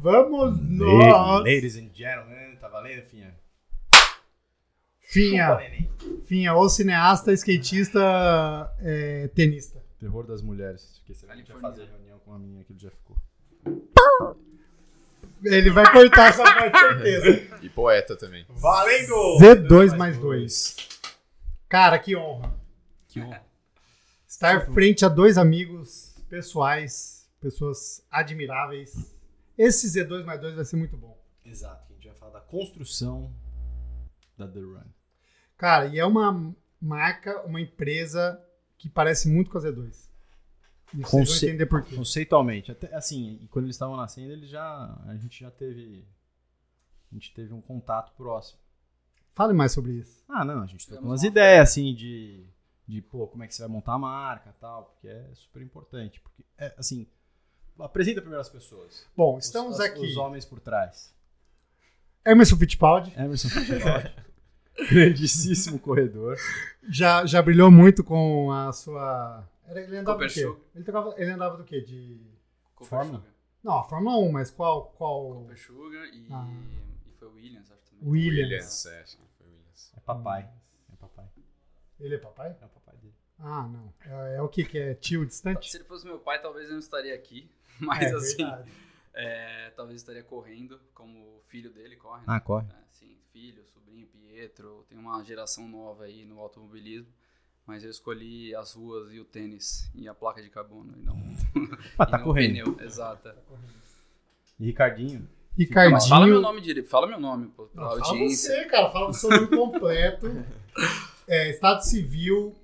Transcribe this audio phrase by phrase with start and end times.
[0.00, 1.44] Vamos nós!
[1.44, 3.34] Ladies and gentlemen, tá valendo, Finha?
[4.98, 5.58] Finha,
[6.24, 8.00] Finha, ou cineasta, skatista,
[8.78, 9.84] é, tenista.
[9.98, 10.90] Terror das mulheres.
[10.94, 13.14] Esqueci, a gente vai fazer reunião com a menina que ele já ficou.
[15.44, 17.58] Ele vai cortar essa parte, certeza.
[17.60, 18.46] E poeta também.
[18.48, 19.38] Valendo!
[19.38, 20.76] Z2 mais 2.
[21.68, 22.54] Cara, que honra.
[23.06, 23.44] Que honra.
[24.26, 29.19] Estar frente a dois amigos pessoais, pessoas admiráveis.
[29.62, 31.18] Esse Z2 mais 2 vai ser muito bom.
[31.44, 33.32] Exato, que a gente vai falar da construção
[34.38, 34.84] da The Run.
[35.56, 38.42] Cara, e é uma marca, uma empresa
[38.78, 40.08] que parece muito com a Z2.
[40.92, 41.94] E vocês Conce- vão entender por quê.
[41.94, 44.98] Conceitualmente, até assim, e quando eles estavam nascendo, eles já.
[45.06, 46.04] A gente já teve.
[47.10, 48.58] A gente teve um contato próximo.
[49.32, 50.24] Fale mais sobre isso.
[50.28, 52.44] Ah, não, a gente trocou umas uma ideias assim de.
[52.88, 55.62] De, pô, como é que você vai montar a marca e tal, porque é super
[55.62, 56.18] importante.
[56.20, 57.06] Porque, é, assim,
[57.82, 59.06] apresenta primeiro as pessoas.
[59.16, 60.00] Bom, Os- estamos os, aqui.
[60.06, 61.14] Os homens por trás.
[62.26, 64.14] Emerson Fittipaldi Emerson Fittipaldi.
[64.90, 66.36] Grandíssimo corredor.
[66.88, 69.46] já, já brilhou muito com a sua.
[69.66, 70.42] Era- Ele andava do quê?
[70.42, 70.66] Copersugar.
[70.74, 71.80] Ele, tocava- ele andava do quê?
[71.80, 72.20] De.
[72.82, 73.22] Fórmula?
[73.62, 74.86] Não, a Fórmula 1, mas qual.
[74.96, 75.34] qual...
[75.42, 76.48] Copersugar e, Ah.
[77.06, 78.08] e foi o Williams, acho também.
[78.08, 78.40] Williams.
[78.50, 79.92] Williams, é, acho que foi Williams.
[79.96, 80.48] É papai.
[80.90, 81.26] É papai.
[81.98, 82.56] Ele é papai?
[82.58, 83.14] É o papai dele.
[83.38, 83.92] Ah, não.
[84.06, 84.64] É, é o que?
[84.64, 85.70] Que é tio distante?
[85.70, 87.50] Se ele fosse meu pai, talvez eu não estaria aqui.
[87.82, 88.70] É, Mas assim, verdade.
[89.14, 92.20] é, talvez estaria correndo, como o filho dele corre.
[92.20, 92.24] né?
[92.28, 92.66] Ah, corre.
[92.70, 94.84] É, sim, filho, sobrinho, Pietro.
[94.88, 97.08] Tem uma geração nova aí no automobilismo.
[97.66, 101.14] Mas eu escolhi as ruas e o tênis e a placa de carbono e não,
[101.98, 102.68] Ah, e tá não correndo.
[102.68, 102.86] o pneu.
[102.86, 103.30] Exato.
[104.58, 105.28] E Ricardinho?
[105.56, 105.92] Ricardinho.
[105.92, 108.90] Mas fala meu nome direito, fala meu nome, pô, pra Não, fala você, cara.
[108.90, 110.26] Fala o seu nome completo.
[111.28, 112.56] É, estado civil.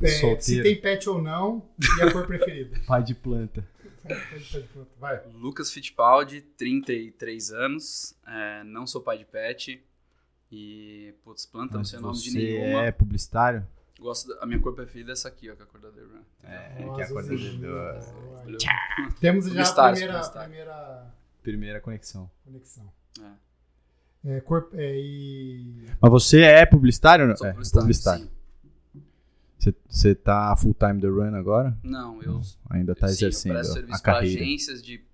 [0.00, 1.66] é, se tem pet ou não.
[1.98, 2.78] E a cor preferida.
[2.86, 3.66] Pai de planta.
[4.98, 5.22] Vai.
[5.34, 9.82] Lucas Fittipaldi, 33 anos, é, não sou pai de pet
[10.50, 12.84] e, putz, planta não sei o nome de você nenhuma.
[12.84, 13.66] é publicitário?
[13.98, 15.90] Gosto da, a minha cor preferida é essa aqui, ó, que é a cor da
[15.90, 16.22] The Run.
[16.42, 17.36] É, Nossa, que é a coisa Sim.
[17.36, 17.44] do...
[17.46, 18.58] Entendeu?
[19.20, 21.12] Temos já a primeira, primeira
[21.42, 22.30] Primeira conexão.
[22.44, 22.92] conexão.
[23.20, 23.52] É.
[24.24, 25.84] É, cor, é, e...
[26.00, 27.24] Mas você é publicitário?
[27.24, 27.36] ou não?
[27.36, 28.30] Sou é, publicitário, publicitário.
[29.88, 31.78] Você, tá full time The Run agora?
[31.84, 35.04] Não, eu, Ainda tá sim, eu exercendo presto a serviço para agências de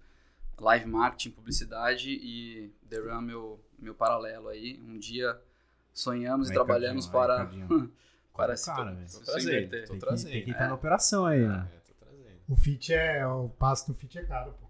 [0.58, 4.80] live marketing, publicidade e The Run é meu, meu paralelo aí.
[4.82, 5.38] Um dia
[5.92, 7.44] sonhamos e trabalhamos para...
[7.44, 7.92] Ricardinho.
[8.34, 10.30] Parece Cara, tô- tô trazendo, tô Tem que, trazendo.
[10.32, 10.68] tem que estar É.
[10.68, 11.68] na operação aí, É, né?
[11.86, 12.36] tô trazendo.
[12.48, 13.26] O fit é...
[13.26, 14.66] O passo do fit é caro, pô.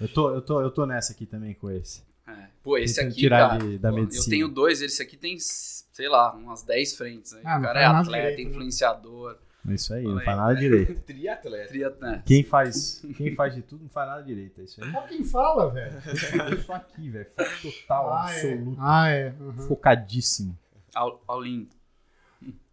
[0.00, 2.02] Eu tô, eu, tô, eu tô nessa aqui também com esse.
[2.36, 2.46] É.
[2.62, 4.30] Pô, esse Tentando aqui, tirar cara, ele da pô, eu medicina.
[4.30, 7.32] tenho dois, esse aqui tem, sei lá, umas 10 frentes.
[7.34, 7.42] Aí.
[7.44, 8.50] Ah, o cara é atleta, direito, né?
[8.50, 9.38] influenciador,
[9.68, 11.00] É Isso aí, não faz nada direito.
[11.06, 11.68] Triatleta.
[11.68, 12.22] triatleta.
[12.26, 14.60] Quem faz, quem faz de tudo não faz nada direito.
[14.60, 14.92] É isso aí.
[14.92, 15.96] Só quem fala, velho.
[16.58, 17.26] Isso aqui, velho.
[17.36, 18.34] Foco total, Ah, é.
[18.34, 18.76] absoluto.
[18.80, 19.34] Ah, é.
[19.40, 19.52] uhum.
[19.68, 20.58] Focadíssimo.
[20.94, 21.68] Al, Alin.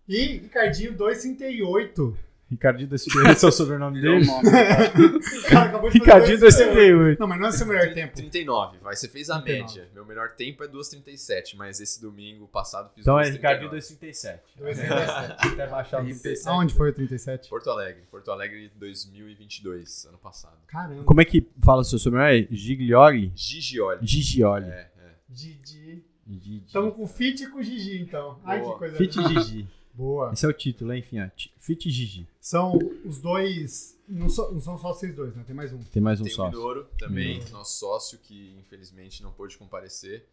[0.08, 2.18] E Ricardinho 238.
[2.54, 4.26] Ricardinho da esse é o sobrenome dele?
[4.26, 4.48] nome.
[4.48, 7.20] O cara acabou de fazer Ricardinho da 238.
[7.20, 8.16] Não, mas não é seu melhor tempo.
[8.16, 9.62] 39, vai, você fez a 39.
[9.62, 9.90] média.
[9.94, 13.32] Meu melhor tempo é 2,37, mas esse domingo passado fiz Então é 2,39.
[13.34, 14.42] Ricardinho 237.
[14.58, 15.36] 237.
[15.54, 16.22] Até baixar o RP.
[16.22, 16.50] 37.
[16.50, 17.50] Aonde foi o 37?
[17.50, 20.58] Porto Alegre, Porto Alegre 2022, ano passado.
[20.68, 21.04] Caramba.
[21.04, 22.48] Como é que fala o seu sobrenome?
[22.52, 23.32] Giglioli?
[23.36, 24.00] Gigioli.
[24.06, 24.66] Gigioli.
[24.66, 25.12] É, é.
[25.28, 26.04] Didi.
[26.26, 26.64] Gigi.
[26.66, 28.40] Estamos com o fit e com o Gigi, então.
[28.46, 28.74] Ai, Boa.
[28.74, 29.42] que coisa Fit linda.
[29.42, 29.68] Gigi.
[29.94, 30.34] Boa.
[30.34, 31.20] Esse é o título, enfim.
[31.22, 31.30] ó.
[31.60, 32.28] Fit Gigi.
[32.42, 33.98] São os dois.
[34.08, 35.44] Não, so- não são só vocês dois, né?
[35.46, 35.78] Tem mais um.
[35.84, 36.58] Tem mais um Tem o sócio.
[36.60, 37.52] Minoro também, Minoro.
[37.54, 40.26] nosso sócio, que infelizmente não pôde comparecer,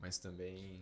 [0.00, 0.80] mas também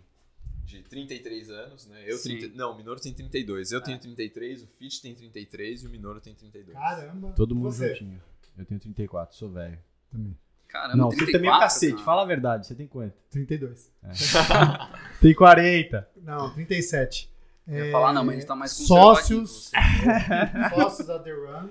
[0.65, 2.03] de 33 anos, né?
[2.07, 2.39] Eu Sim.
[2.39, 5.91] 30, não, o Minoro tem 32, eu tenho 33, o Fit tem 33 e o
[5.91, 6.77] Minoro tem 32.
[6.77, 7.33] Caramba.
[7.37, 7.91] Todo mundo Você?
[7.95, 8.21] juntinho.
[8.59, 9.79] Eu tenho 34, sou velho.
[10.11, 10.37] Também.
[10.69, 11.93] Caramba, Não, você 34, também é cacete.
[11.95, 12.05] cara.
[12.05, 12.67] Fala a verdade.
[12.67, 13.15] Você tem quanto?
[13.31, 13.91] 32.
[15.21, 16.09] Tem 40.
[16.23, 17.31] Não, 37.
[17.67, 19.71] Eu ia falar, não, mas a gente tá mais Sócios.
[20.75, 21.71] Sócios da The Run.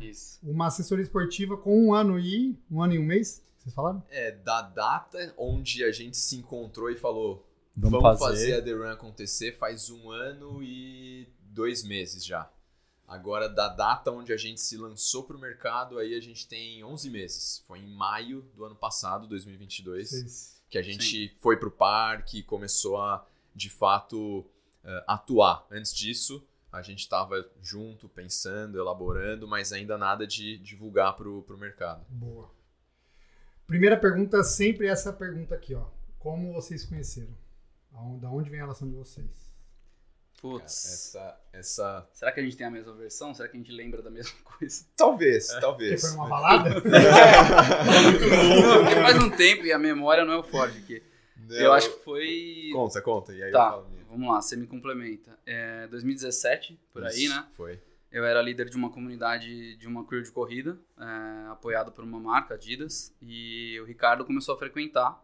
[0.00, 0.38] Isso.
[0.42, 2.56] Uma assessoria esportiva com um ano e.
[2.70, 3.42] Um ano e um mês?
[3.58, 4.02] Vocês falaram?
[4.10, 8.50] É, da data onde a gente se encontrou e falou, Vamos, vamos, fazer.
[8.50, 8.54] fazer.
[8.60, 12.48] a The Run acontecer faz um ano e dois meses já.
[13.06, 17.10] Agora, da data onde a gente se lançou pro mercado, aí a gente tem 11
[17.10, 17.62] meses.
[17.66, 20.08] Foi em maio do ano passado, 2022.
[20.08, 20.62] Vocês.
[20.70, 24.44] que a gente foi pro parque e começou a, de fato,
[25.06, 25.66] atuar.
[25.70, 31.56] Antes disso, a gente estava junto, pensando, elaborando, mas ainda nada de divulgar pro, pro
[31.58, 32.04] mercado.
[32.08, 32.50] Boa.
[33.66, 35.84] Primeira pergunta, sempre essa pergunta aqui, ó.
[36.18, 37.34] Como vocês conheceram?
[37.92, 39.44] Aonde- Da onde vem a relação de vocês?
[40.40, 40.84] Putz.
[40.84, 42.08] Essa, essa.
[42.12, 43.32] Será que a gente tem a mesma versão?
[43.34, 44.84] Será que a gente lembra da mesma coisa?
[44.94, 46.00] Talvez, Porque talvez.
[46.02, 46.80] foi numa balada?
[46.82, 46.90] Porque
[49.00, 51.02] faz um tempo e a memória não é o forte aqui.
[51.50, 52.70] Eu acho que foi.
[52.72, 53.32] Conta, conta.
[53.32, 54.03] E aí eu Tá, falo minha.
[54.14, 55.38] Vamos lá, você me complementa.
[55.44, 57.46] É, 2017, por aí, Isso, né?
[57.52, 57.80] Foi.
[58.10, 62.20] Eu era líder de uma comunidade de uma crew de corrida, é, apoiado por uma
[62.20, 65.20] marca, Adidas, e o Ricardo começou a frequentar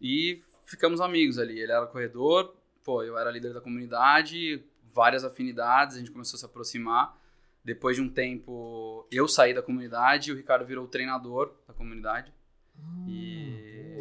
[0.00, 1.58] e ficamos amigos ali.
[1.58, 6.40] Ele era corredor, pô, eu era líder da comunidade, várias afinidades, a gente começou a
[6.40, 7.16] se aproximar.
[7.64, 11.74] Depois de um tempo, eu saí da comunidade e o Ricardo virou o treinador da
[11.74, 12.32] comunidade.
[13.08, 14.00] E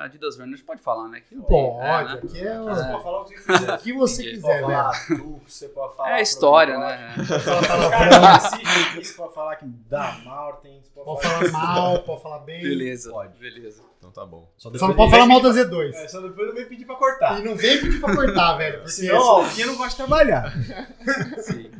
[0.00, 1.20] a Adidas Runners pode falar, né?
[1.20, 2.12] Que não Pode, é, né?
[2.14, 3.74] aqui é Você pode falar o que você quiser.
[3.74, 4.66] o que você quiser, Você pode velho.
[4.72, 6.10] falar tu, você pode falar.
[6.10, 7.14] É a história, né?
[7.16, 10.60] Pode falar você pode falar que dá mal.
[10.62, 12.62] Você pode falar mal, pode falar bem.
[12.62, 13.38] Beleza, Pode.
[13.38, 13.82] beleza.
[13.98, 14.50] Então tá bom.
[14.56, 15.92] Só não pode falar mal da Z2.
[15.92, 17.38] É, só depois eu venho pedir pra cortar.
[17.38, 18.78] E não vem pedir pra cortar, velho.
[18.78, 20.52] Porque Senão, ó, o não gosta de trabalhar.
[21.42, 21.70] Sim.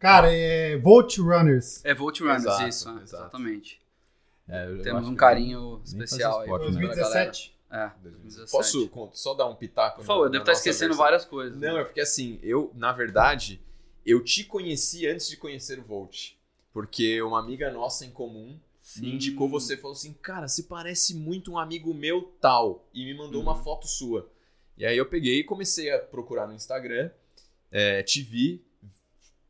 [0.00, 1.84] Cara, é Volt Runners.
[1.84, 3.02] É Volt Runners, Exato, isso, é, exato.
[3.04, 3.79] exatamente.
[4.50, 6.44] É, Temos um carinho especial aí.
[6.44, 6.80] esporte, pra né?
[6.94, 7.24] galera.
[7.30, 7.56] 2017.
[7.70, 8.50] É, 2017.
[8.50, 9.98] Posso só dar um pitaco?
[9.98, 11.04] Por favor, eu devo estar esquecendo versão?
[11.04, 11.56] várias coisas.
[11.60, 13.60] Não, é porque assim, eu, na verdade,
[14.04, 16.32] eu te conheci antes de conhecer o Volt.
[16.72, 19.02] Porque uma amiga nossa em comum Sim.
[19.02, 22.88] me indicou você falou assim, cara, se parece muito um amigo meu tal.
[22.92, 23.62] E me mandou uma Uhum.
[23.62, 24.28] foto sua.
[24.76, 27.10] E aí eu peguei e comecei a procurar no Instagram,
[27.70, 28.64] é, te vi,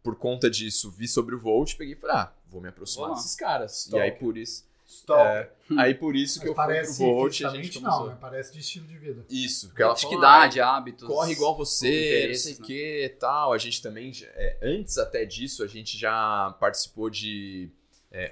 [0.03, 3.15] por conta disso, vi sobre o Volt, peguei e falei, ah, vou me aproximar Vou
[3.17, 3.23] lá.
[3.23, 3.81] desses caras.
[3.87, 3.99] Stalker.
[4.09, 5.21] E aí por isso, Stop.
[5.23, 8.01] é, aí por isso que Mas eu fui pro parece Volt e a gente começou.
[8.01, 8.19] não, né?
[8.21, 9.25] Parece de estilo de vida.
[9.31, 11.05] Isso, porque ela falou, Atividade, hábitos.
[11.05, 12.67] ah, corre igual você, não sei o né?
[12.67, 13.53] que tal.
[13.53, 17.71] A gente também, é, antes até disso, a gente já participou de...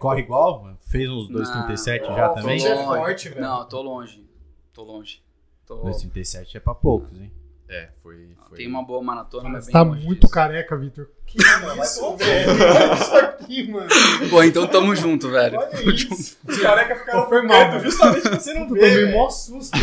[0.01, 0.77] Corre igual?
[0.87, 2.67] Fez uns 2,37 já também?
[2.67, 3.41] É forte, velho.
[3.41, 4.29] Não, tô longe.
[4.73, 5.23] Tô longe.
[5.65, 5.85] Tô...
[5.85, 7.31] 2,37 é pra poucos, hein?
[7.69, 8.35] É, foi...
[8.49, 8.59] foi...
[8.59, 10.33] Tem uma boa maratona, mas Você bem tá longe muito disso.
[10.33, 11.09] careca, Vitor.
[11.29, 12.51] Que vai isso, velho?
[12.51, 13.89] Olha isso aqui, mano.
[14.31, 15.59] Pô, então tamo junto, velho.
[15.59, 16.39] Olha isso.
[16.47, 17.81] Os carecas ficaram foi mal, mano.
[17.81, 18.81] justamente pra você não ver.
[18.81, 19.13] tomei velho.
[19.13, 19.79] mó susto.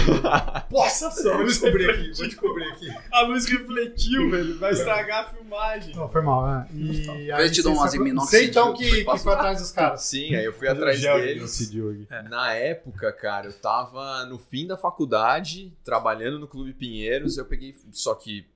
[0.72, 2.90] Nossa só, Vou descobrir aqui, vou descobrir aqui.
[3.12, 4.58] A luz refletiu, velho.
[4.58, 5.96] Vai estragar a filmagem.
[5.96, 6.68] Não, foi mal, né?
[6.74, 10.02] E eu te dou umas minoxidil Sei então que que, foi atrás dos caras.
[10.02, 11.62] Sim, aí eu fui atrás deles.
[11.62, 12.08] aqui.
[12.28, 17.76] Na época, cara, eu tava no fim da faculdade, trabalhando no Clube Pinheiros, eu peguei,
[17.92, 18.48] só que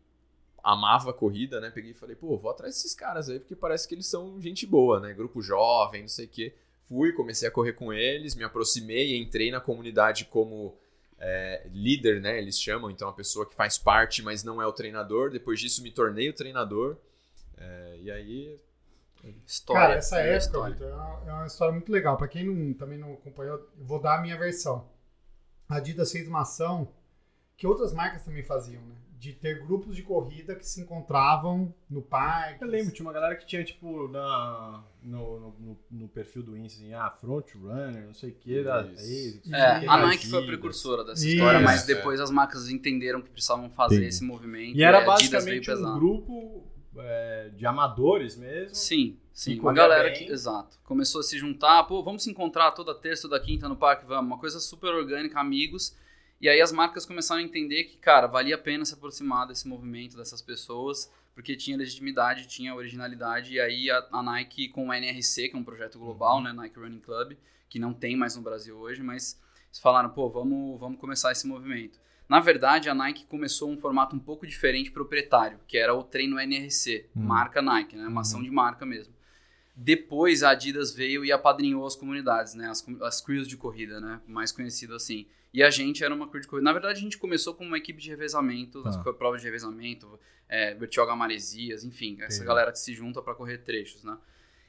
[0.74, 1.70] amava a corrida, né?
[1.70, 4.66] Peguei e falei, pô, vou atrás desses caras aí, porque parece que eles são gente
[4.66, 5.14] boa, né?
[5.14, 6.54] Grupo jovem, não sei o quê.
[6.88, 10.76] Fui, comecei a correr com eles, me aproximei, entrei na comunidade como
[11.20, 12.38] é, líder, né?
[12.38, 15.30] Eles chamam, então a pessoa que faz parte, mas não é o treinador.
[15.30, 16.98] Depois disso, me tornei o treinador.
[17.58, 18.60] É, e aí,
[19.46, 19.82] História.
[19.82, 20.74] Cara, essa é época, história.
[20.76, 22.18] Vitor, é uma, é uma história muito legal.
[22.18, 24.88] Pra quem não- também não acompanhou, eu vou dar a minha versão.
[25.68, 26.92] A Adidas fez uma ação
[27.58, 28.96] que outras marcas também faziam, né?
[29.20, 32.64] De ter grupos de corrida que se encontravam no parque.
[32.64, 36.56] Eu lembro, tinha uma galera que tinha, tipo, na, no, no, no- no perfil do
[36.58, 38.94] Insta, assim, ah, front runner, não sei o que, da Isso.
[38.94, 41.36] ASICS, É, Sim, a Nike foi a precursora dessa Isso.
[41.36, 41.96] história, mas É.
[41.96, 44.08] depois as marcas entenderam que precisavam fazer Entendi.
[44.10, 44.78] esse movimento.
[44.78, 46.64] E era veio basicamente um grupo
[46.98, 48.74] é, de amadores mesmo.
[48.76, 49.60] Sim, sim.
[49.60, 50.14] Uma galera bem.
[50.28, 50.32] que.
[50.32, 50.80] Exato.
[50.86, 54.26] Começou a se juntar, pô, vamos se encontrar toda terça, toda quinta no parque, vamos.
[54.32, 55.94] Uma coisa super orgânica, amigos.
[56.42, 59.68] E aí as marcas começaram a entender que, cara, valia a pena se aproximar desse
[59.68, 63.54] movimento, dessas pessoas, porque tinha legitimidade, tinha originalidade.
[63.54, 66.44] E aí a, a Nike com o NRC, que é um projeto global, Uhum.
[66.44, 66.54] né?
[66.54, 67.34] Nike Running Club,
[67.70, 71.46] que não tem mais no Brasil hoje, mas eles falaram, pô, vamos, vamos começar esse
[71.46, 72.00] movimento.
[72.28, 76.40] Na verdade, a Nike começou um formato um pouco diferente proprietário, que era o treino
[76.40, 77.22] NRC, Hum.
[77.24, 78.08] marca Nike, né?
[78.08, 79.14] Uma ação de marca mesmo.
[79.82, 82.68] Depois a Adidas veio e apadrinhou as comunidades, né?
[82.70, 84.20] As, com- as crews de corrida, né?
[84.28, 85.26] Mais conhecido assim.
[85.54, 86.66] E a gente era uma crew de corrida.
[86.66, 88.90] Na verdade, a gente começou como uma equipe de revezamento, Tá.
[88.90, 90.20] as provas de revezamento,
[90.50, 94.18] é, Bertioga Maresias, enfim, essa galera que se junta para correr trechos, né?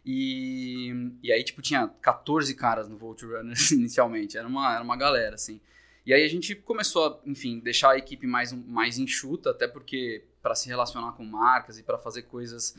[0.07, 4.39] E, e aí, tipo, tinha 14 caras no Volt Runners inicialmente.
[4.39, 5.61] Era uma, era uma galera, assim.
[6.07, 10.25] E aí a gente começou a, enfim, deixar a equipe mais, mais enxuta, até porque
[10.43, 12.75] para se relacionar com marcas e para fazer coisas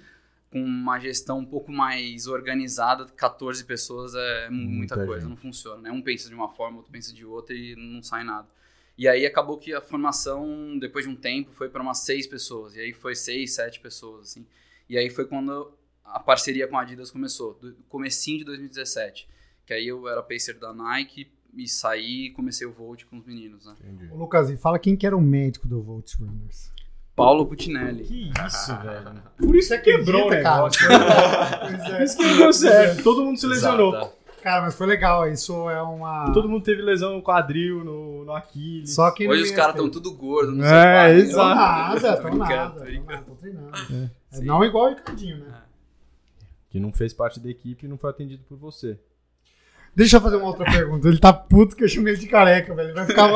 [0.51, 5.29] com uma gestão um pouco mais organizada, 14 pessoas é muita, Muita coisa, gente.
[5.29, 5.91] não funciona, né?
[5.91, 8.48] Um pensa de uma forma, outro pensa de outra e não sai nada.
[8.98, 12.75] E aí acabou que a formação, depois de um tempo, foi para umas seis pessoas.
[12.75, 14.46] E aí foi seis, sete pessoas, assim.
[14.89, 15.72] E aí foi quando
[16.03, 19.27] a parceria com a Adidas começou, do comecinho de 2017.
[19.65, 23.25] Que aí eu era pacer da Nike e saí e comecei o Volt com os
[23.25, 23.75] meninos, né?
[23.79, 24.12] Entendi.
[24.12, 26.72] Ô, Lucas, e fala quem que era o médico do Volt Runners.
[27.25, 28.04] Paulo Putinelli.
[28.04, 29.22] Que isso, velho.
[29.38, 30.42] Por isso que quebrou o cara.
[30.63, 30.88] negócio.
[30.92, 32.04] É.
[32.04, 33.04] Isso que não deu certo.
[33.04, 33.94] Todo mundo se lesionou.
[33.96, 34.22] Exato.
[34.42, 35.30] Cara, mas foi legal.
[35.32, 36.32] Isso é uma.
[36.34, 38.96] Todo mundo teve lesão no quadril, no, no Aquiles.
[38.96, 40.10] Só que Hoje os caras estão respeita.
[40.10, 40.51] tudo gordo.
[40.51, 41.56] Não É, sei qual, exato.
[41.56, 42.22] Tão nada, tão nada.
[42.22, 43.06] tão brincando.
[43.06, 43.72] nada, Tô treinando.
[44.32, 44.46] É, Sim.
[44.46, 45.54] Não igual o Ricardinho, né?
[46.72, 48.98] Que não fez parte da equipe e não foi atendido por você.
[49.93, 51.07] Deixa eu fazer uma outra pergunta.
[51.07, 52.89] Ele tá puto que eu chamei ele de careca, velho.
[52.89, 53.29] Ele vai ficar.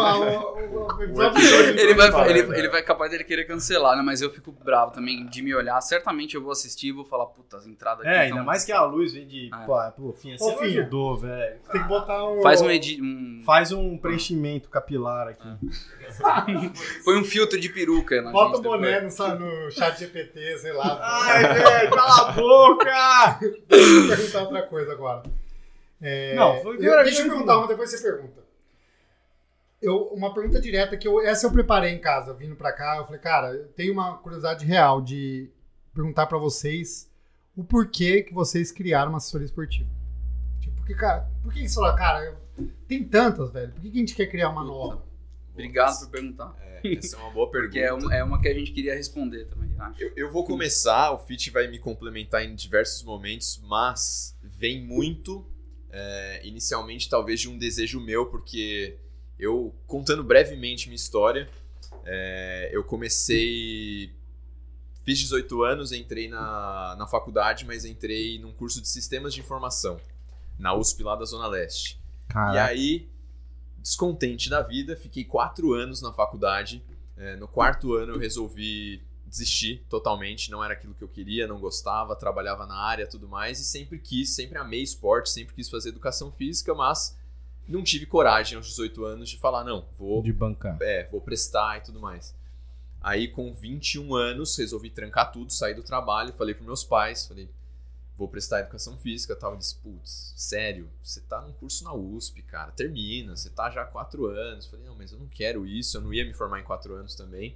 [1.77, 4.01] Ele vai, ele, ele vai capaz dele querer cancelar, né?
[4.01, 5.79] Mas eu fico bravo também de me olhar.
[5.81, 8.09] Certamente eu vou assistir e vou falar, puta, as entradas aqui.
[8.15, 9.49] É, ainda tão- mais que a luz vem de.
[9.53, 9.65] É.
[9.65, 10.81] Pô, pô, Finha, você Ô, não Finha.
[10.81, 11.57] ajudou, velho.
[11.71, 12.41] Tem que botar o.
[12.41, 15.47] Faz um, edi um Faz um preenchimento capilar aqui.
[17.03, 20.99] Põe um filtro de peruca na Bota o boné no, no chat GPT, sei lá.
[21.01, 23.39] Ai, velho, cala a boca!
[23.69, 25.23] Deixa eu perguntar outra coisa agora.
[26.07, 28.43] É, Não, foi- eu- deixa eu perguntar uma, depois você pergunta.
[29.81, 32.97] Eu, uma pergunta direta que eu, essa eu preparei em casa, vindo pra cá.
[32.97, 35.49] Eu falei, cara, eu tenho uma curiosidade real de
[35.93, 37.09] perguntar pra vocês
[37.55, 39.89] o porquê que vocês criaram uma assessoria esportiva.
[40.61, 43.97] Tipo, porque, cara, por que você fala, cara, eu- tem tantas, velho, por que, que
[43.97, 45.03] a gente quer criar uma nova?
[45.51, 46.55] Obrigado por perguntar.
[46.61, 47.67] É, essa é uma boa pergunta.
[47.73, 50.01] Porque é uma, é uma que a gente queria responder também, acho.
[50.03, 55.45] Eu, eu vou começar, o Fit vai me complementar em diversos momentos, mas vem muito,
[55.97, 58.97] é, inicialmente, talvez de um desejo meu, porque
[59.39, 61.49] eu, contando brevemente minha história,
[62.03, 64.13] é, eu comecei.
[65.05, 69.97] Fiz 18 anos, entrei na, na faculdade, mas entrei num curso de sistemas de informação,
[70.59, 71.97] na USP lá da Zona Leste.
[72.29, 72.65] E Caraca.
[72.65, 73.07] aí,
[73.77, 76.83] descontente da vida, fiquei quatro anos na faculdade.
[77.15, 79.01] É, no quarto ano eu resolvi
[79.35, 83.59] desistir totalmente, não era aquilo que eu queria, não gostava, trabalhava na área tudo mais,
[83.59, 87.17] e sempre quis, sempre amei esporte, sempre quis fazer educação física, mas
[87.67, 90.77] não tive coragem aos 18 anos de falar, não, vou De bancar.
[90.81, 92.33] é, vou prestar e tudo mais.
[93.01, 97.47] Aí, com 21 anos, resolvi trancar tudo, sair do trabalho, falei pros meus pais, falei,
[98.17, 99.53] vou prestar educação física tal.
[99.53, 103.85] Eles, putz, sério, você tá num curso na USP, cara, termina, você tá já há
[103.85, 104.65] 4 anos.
[104.65, 107.13] Falei, não, mas eu não quero isso, eu não ia me formar em 4 anos
[107.13, 107.55] também.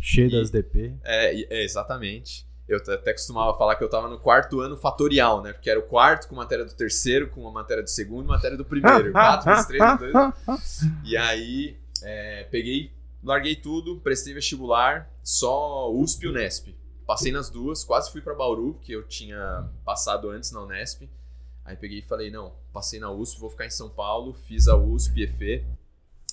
[0.00, 0.94] Cheio E- das DP.
[1.04, 2.46] É, é, exatamente.
[2.68, 5.52] Eu até costumava falar que eu tava no quarto ano fatorial, né?
[5.52, 8.56] Porque era o quarto com matéria do terceiro, com uma matéria do segundo e matéria
[8.56, 9.12] do primeiro.
[9.12, 10.80] Quatro vezes três, dois.
[11.04, 12.90] E aí, é, peguei,
[13.22, 16.74] larguei tudo, prestei vestibular, só USP e Unesp.
[17.06, 21.08] Passei nas duas, quase fui pra Bauru, porque eu tinha passado antes na Unesp.
[21.64, 24.76] Aí peguei e falei, não, passei na USP, vou ficar em São Paulo, fiz a
[24.76, 25.64] USP, EFE,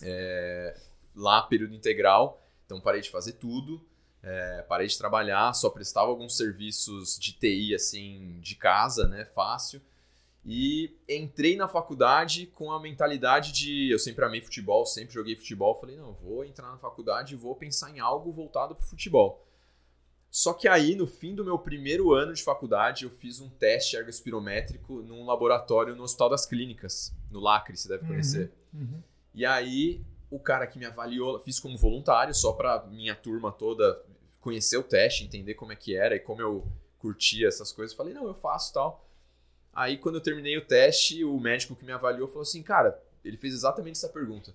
[0.01, 0.75] é,
[1.15, 2.42] lá período integral,
[2.73, 3.79] então parei de fazer tudo,
[4.21, 9.81] é, parei de trabalhar, só prestava alguns serviços de TI, assim, de casa, né, fácil.
[10.45, 13.89] E entrei na faculdade com a mentalidade de.
[13.89, 15.73] Eu sempre amei futebol, sempre joguei futebol.
[15.79, 19.47] Falei, não, vou entrar na faculdade e vou pensar em algo voltado para futebol.
[20.29, 23.95] Só que aí, no fim do meu primeiro ano de faculdade, eu fiz um teste
[23.95, 28.09] ergospirométrico num laboratório no Hospital das Clínicas, no Lacre, você deve Uhum.
[28.09, 28.51] conhecer.
[28.73, 29.01] Uhum.
[29.33, 30.03] E aí,
[30.35, 34.01] o cara que me avaliou, fiz como voluntário, só pra minha turma toda
[34.41, 36.67] conhecer o teste, entender como é que era e como eu
[36.99, 37.95] curtia essas coisas.
[37.95, 39.07] Falei, não, eu faço tal.
[39.73, 43.37] Aí, quando eu terminei o teste, o médico que me avaliou falou assim: Cara, ele
[43.37, 44.53] fez exatamente essa pergunta.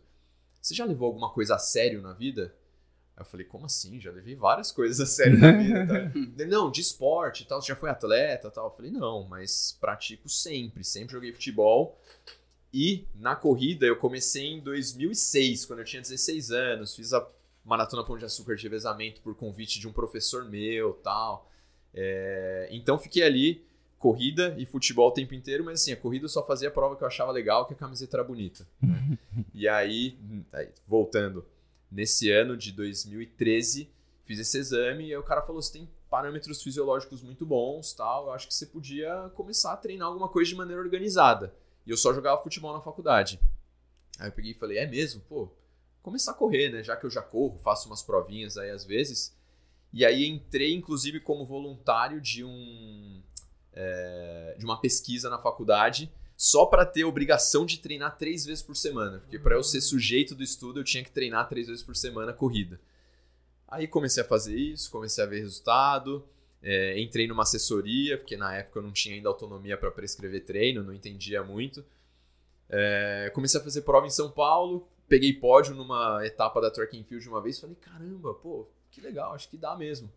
[0.61, 2.55] Você já levou alguma coisa a sério na vida?
[3.17, 4.01] Aí eu falei: Como assim?
[4.01, 5.87] Já levei várias coisas a sério na vida.
[5.87, 6.19] Tá?
[6.39, 7.61] Ele, não, de esporte e tal.
[7.61, 8.67] Você já foi atleta e tal?
[8.67, 10.85] Eu falei: Não, mas pratico sempre.
[10.85, 12.01] Sempre joguei futebol.
[12.73, 16.95] E na corrida eu comecei em 2006, quando eu tinha 16 anos.
[16.95, 17.27] Fiz a
[17.65, 21.51] Maratona Pão de Açúcar de revezamento por convite de um professor meu tal.
[21.95, 23.65] É, então fiquei ali
[23.99, 26.97] corrida e futebol o tempo inteiro, mas assim, a corrida eu só fazia a prova
[26.97, 28.67] que eu achava legal, que a camiseta era bonita.
[28.81, 29.19] né?
[29.53, 30.17] e aí,
[30.53, 31.45] aí, voltando,
[31.91, 33.91] nesse ano de 2013,
[34.25, 38.27] fiz esse exame e aí o cara falou: você tem parâmetros fisiológicos muito bons, tal,
[38.27, 41.53] eu acho que você podia começar a treinar alguma coisa de maneira organizada.
[41.89, 43.41] E eu só jogava futebol na faculdade.
[44.19, 45.23] Aí eu peguei e falei: é mesmo?
[45.23, 45.51] Pô,
[46.03, 46.83] começar a correr, né?
[46.83, 49.35] Já que eu já corro, faço umas provinhas aí às vezes.
[49.91, 53.23] E aí entrei, inclusive, como voluntário de um
[53.73, 58.77] é, de uma pesquisa na faculdade só para ter obrigação de treinar três vezes por
[58.77, 59.21] semana.
[59.21, 62.35] Porque para eu ser sujeito do estudo, eu tinha que treinar três vezes por semana
[62.35, 62.79] corrida.
[63.67, 66.23] Aí comecei a fazer isso, comecei a ver resultado.
[66.63, 70.83] É, entrei numa assessoria, porque na época eu não tinha ainda autonomia para prescrever treino,
[70.83, 71.85] não entendia muito.
[72.69, 77.05] É, comecei a fazer prova em São Paulo, peguei pódio numa etapa da track and
[77.05, 80.11] field uma vez, falei, caramba, pô, que legal, acho que dá mesmo.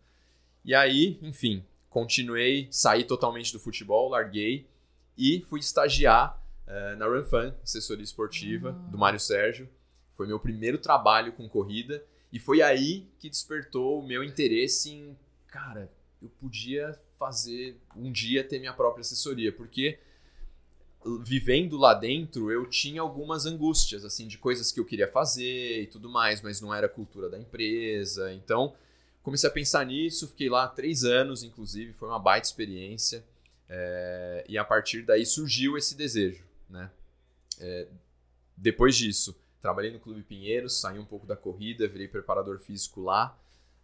[0.64, 4.66] E aí, enfim, continuei, saí totalmente do futebol, larguei
[5.16, 9.68] e fui estagiar eh, na Run Fun, assessoria esportiva do Mário Sérgio.
[10.12, 15.18] Foi meu primeiro trabalho com corrida e foi aí que despertou o meu interesse em,
[15.48, 15.90] cara,
[16.22, 19.98] eu podia fazer um dia ter minha própria assessoria, porque
[21.20, 25.86] vivendo lá dentro, eu tinha algumas angústias, assim, de coisas que eu queria fazer e
[25.86, 28.32] tudo mais, mas não era cultura da empresa.
[28.32, 28.74] Então,
[29.22, 33.24] comecei a pensar nisso, fiquei lá três anos, inclusive, foi uma baita experiência.
[33.68, 36.90] É, e a partir daí surgiu esse desejo, né?
[37.58, 37.88] É,
[38.56, 43.36] depois disso, trabalhei no Clube Pinheiros, saí um pouco da corrida, virei preparador físico lá,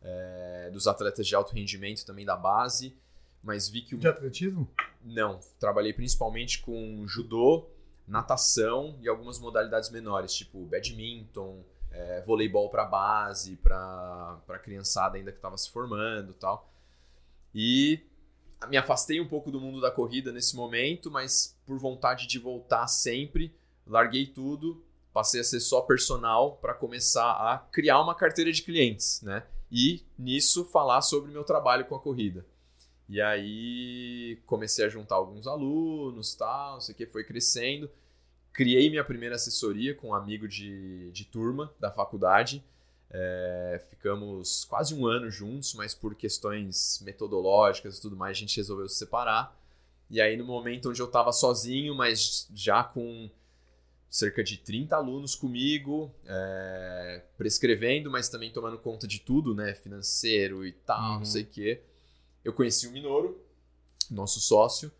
[0.02, 2.96] é, dos atletas de alto rendimento também da base
[3.42, 3.98] mas vi que o...
[3.98, 4.68] De atletismo?
[5.04, 7.66] Não, trabalhei principalmente com judô,
[8.06, 15.38] natação e algumas modalidades menores, tipo badminton, é, voleibol para base, para criançada ainda que
[15.38, 16.70] estava se formando tal.
[17.54, 18.00] E
[18.68, 22.86] me afastei um pouco do mundo da corrida nesse momento, mas por vontade de voltar
[22.88, 23.54] sempre,
[23.86, 29.22] larguei tudo, passei a ser só personal para começar a criar uma carteira de clientes,
[29.22, 29.46] né?
[29.70, 32.44] E nisso falar sobre meu trabalho com a corrida.
[33.08, 37.90] E aí comecei a juntar alguns alunos, tal, não sei o que, foi crescendo.
[38.52, 42.62] Criei minha primeira assessoria com um amigo de, de turma da faculdade.
[43.10, 48.56] É, ficamos quase um ano juntos, mas por questões metodológicas e tudo mais, a gente
[48.56, 49.56] resolveu se separar.
[50.10, 53.30] E aí, no momento onde eu estava sozinho, mas já com
[54.08, 59.74] cerca de 30 alunos comigo, é, prescrevendo, mas também tomando conta de tudo, né?
[59.74, 61.18] Financeiro e tal, uhum.
[61.18, 61.82] não sei o quê
[62.48, 63.38] eu conheci o Minoro,
[64.10, 64.90] nosso sócio.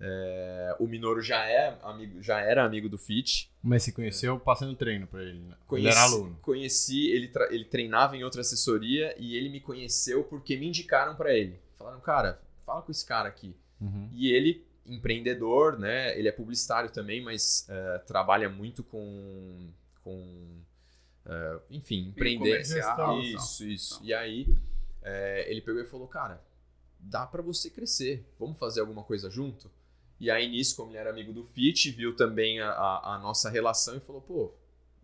[0.00, 3.48] É, o Minoro já, é amigo, já era amigo do Fit.
[3.62, 5.54] Mas se conheceu passando treino para ele, né?
[5.68, 6.36] Conheci, ele era aluno.
[6.42, 11.32] Conheci, ele, ele treinava em outra assessoria e ele me conheceu porque me indicaram para
[11.32, 11.60] ele.
[11.78, 13.54] Falaram, cara, fala com esse cara aqui.
[13.80, 14.10] Uhum.
[14.12, 16.18] E ele, empreendedor, né?
[16.18, 19.70] Ele é publicitário também, mas uh, trabalha muito com.
[20.02, 20.20] com
[21.26, 22.60] uh, enfim, empreender.
[22.60, 24.00] Isso, isso.
[24.02, 24.46] E aí
[25.02, 26.42] é, ele pegou e falou, cara,
[26.98, 28.26] dá para você crescer.
[28.38, 29.70] Vamos fazer alguma coisa junto?
[30.18, 33.48] E aí, nisso, como ele era amigo do Fit, viu também a, a, a, nossa
[33.48, 34.54] relação e falou: pô,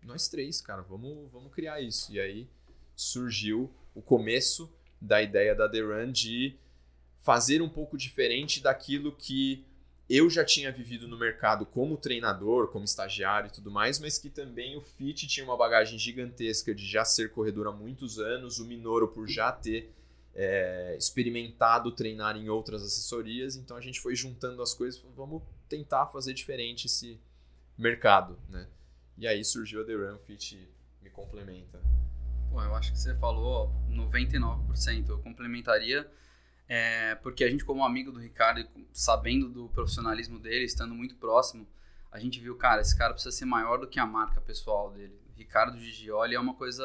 [0.03, 2.13] nós três, cara, vamos, vamos criar isso.
[2.13, 2.49] E aí
[2.97, 6.57] surgiu o começo da ideia da The Run de
[7.19, 9.65] fazer um pouco diferente daquilo que
[10.09, 14.29] eu já tinha vivido no mercado como treinador, como estagiário e tudo mais, mas que
[14.29, 18.67] também o Fit tinha uma bagagem gigantesca de já ser corredor há muitos anos, o
[18.67, 19.93] Minoro por já ter
[20.35, 26.07] é, experimentado treinar em outras assessorias, então a gente foi juntando as coisas, vamos tentar
[26.07, 27.21] fazer diferente esse
[27.77, 28.67] mercado, né?
[29.17, 30.69] E aí surgiu a The Run Fit
[31.01, 31.81] me complementa.
[32.51, 36.11] Pô, eu acho que você falou 99%, eu complementaria
[36.75, 41.69] é, porque a gente como amigo do Ricardo, sabendo do profissionalismo dele, estando muito próximo,
[42.11, 45.21] a gente viu, cara, esse cara precisa ser maior do que a marca pessoal dele.
[45.37, 46.83] Ricardo Gigioli é uma coisa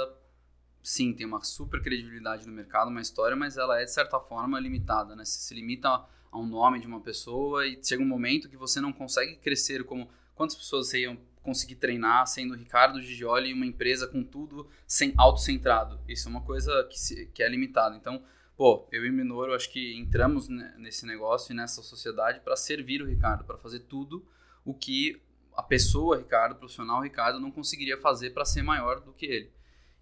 [0.83, 4.59] sim, tem uma super credibilidade no mercado, uma história, mas ela é, de certa forma,
[4.59, 5.23] limitada, né?
[5.23, 8.81] Você se limita a um nome de uma pessoa e chega um momento que você
[8.81, 10.09] não consegue crescer como...
[10.35, 15.97] Quantas pessoas você conseguir treinar sendo Ricardo Gigioli uma empresa com tudo sem autocentrado?
[16.09, 17.95] Isso é uma coisa que, se, que é limitada.
[17.95, 18.21] Então,
[18.57, 23.05] pô, eu e Minoro acho que entramos nesse negócio e nessa sociedade para servir o
[23.05, 24.25] Ricardo, para fazer tudo
[24.65, 25.21] o que
[25.55, 29.51] a pessoa Ricardo, o profissional Ricardo, não conseguiria fazer para ser maior do que ele.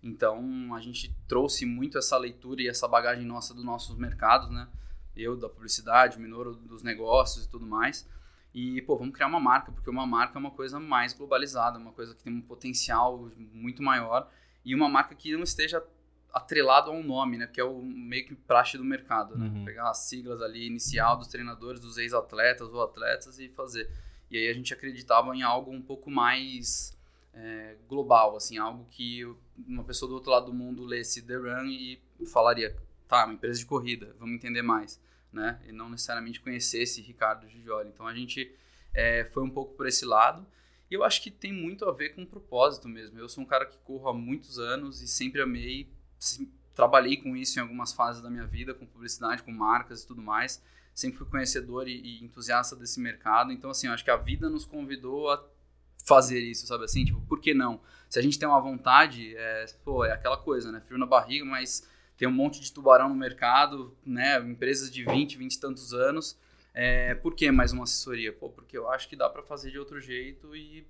[0.02, 4.68] Então a gente trouxe muito essa leitura e essa bagagem nossa dos nossos mercados, né?
[5.16, 8.08] Eu da publicidade, o Minoro dos negócios e tudo mais.
[8.54, 11.92] E, pô, vamos criar uma marca, porque uma marca é uma coisa mais globalizada, uma
[11.92, 14.30] coisa que tem um potencial muito maior
[14.64, 15.84] e uma marca que não esteja
[16.36, 17.48] atrelado a um nome, né?
[17.48, 19.48] Que é o meio que praxe do mercado, né?
[19.48, 19.64] Uhum.
[19.64, 23.90] Pegar as siglas ali inicial dos treinadores, dos ex-atletas ou atletas e fazer.
[24.30, 26.94] E aí a gente acreditava em algo um pouco mais
[27.34, 29.24] é, global, assim, algo que
[29.66, 32.76] uma pessoa do outro lado do mundo lesse The Run e falaria,
[33.08, 35.62] tá, uma empresa de corrida, vamos entender mais, né?
[35.66, 37.88] E não necessariamente conhecesse Ricardo Gigioli.
[37.88, 38.54] Então a gente
[38.94, 40.46] é, foi um pouco por esse lado.
[40.92, 43.18] E eu acho que tem muito a ver com o propósito mesmo.
[43.18, 45.90] Eu sou um cara que corro há muitos anos e sempre amei,
[46.74, 50.22] trabalhei com isso em algumas fases da minha vida, com publicidade, com marcas e tudo
[50.22, 50.62] mais.
[50.94, 53.52] Sempre fui conhecedor e, e entusiasta desse mercado.
[53.52, 55.44] Então, assim, acho que a vida nos convidou a
[56.06, 57.04] fazer isso, sabe assim?
[57.04, 57.82] Tipo, por que não?
[58.10, 60.80] Se a gente tem uma vontade, é, pô, é aquela coisa, né?
[60.80, 64.40] Frio na barriga, mas tem um monte de tubarão no mercado, né?
[64.40, 66.38] Empresas de 20, 20 e tantos anos.
[66.74, 68.32] É, por que mais uma assessoria?
[68.32, 70.86] Pô, porque eu acho que dá para fazer de outro jeito e,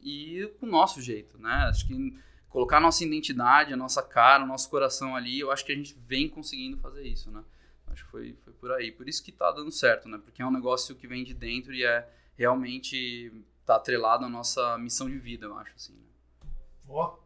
[0.00, 1.66] e com o nosso jeito, né?
[1.68, 5.64] Acho que colocar a nossa identidade, a nossa cara, o nosso coração ali, eu acho
[5.64, 7.42] que a gente vem conseguindo fazer isso, né?
[7.86, 8.92] Acho que foi, foi por aí.
[8.92, 10.18] Por isso que tá dando certo, né?
[10.18, 13.32] Porque é um negócio que vem de dentro e é realmente
[13.64, 15.92] tá atrelado à nossa missão de vida, eu acho, assim.
[15.92, 16.50] Né?
[16.88, 17.18] Ó,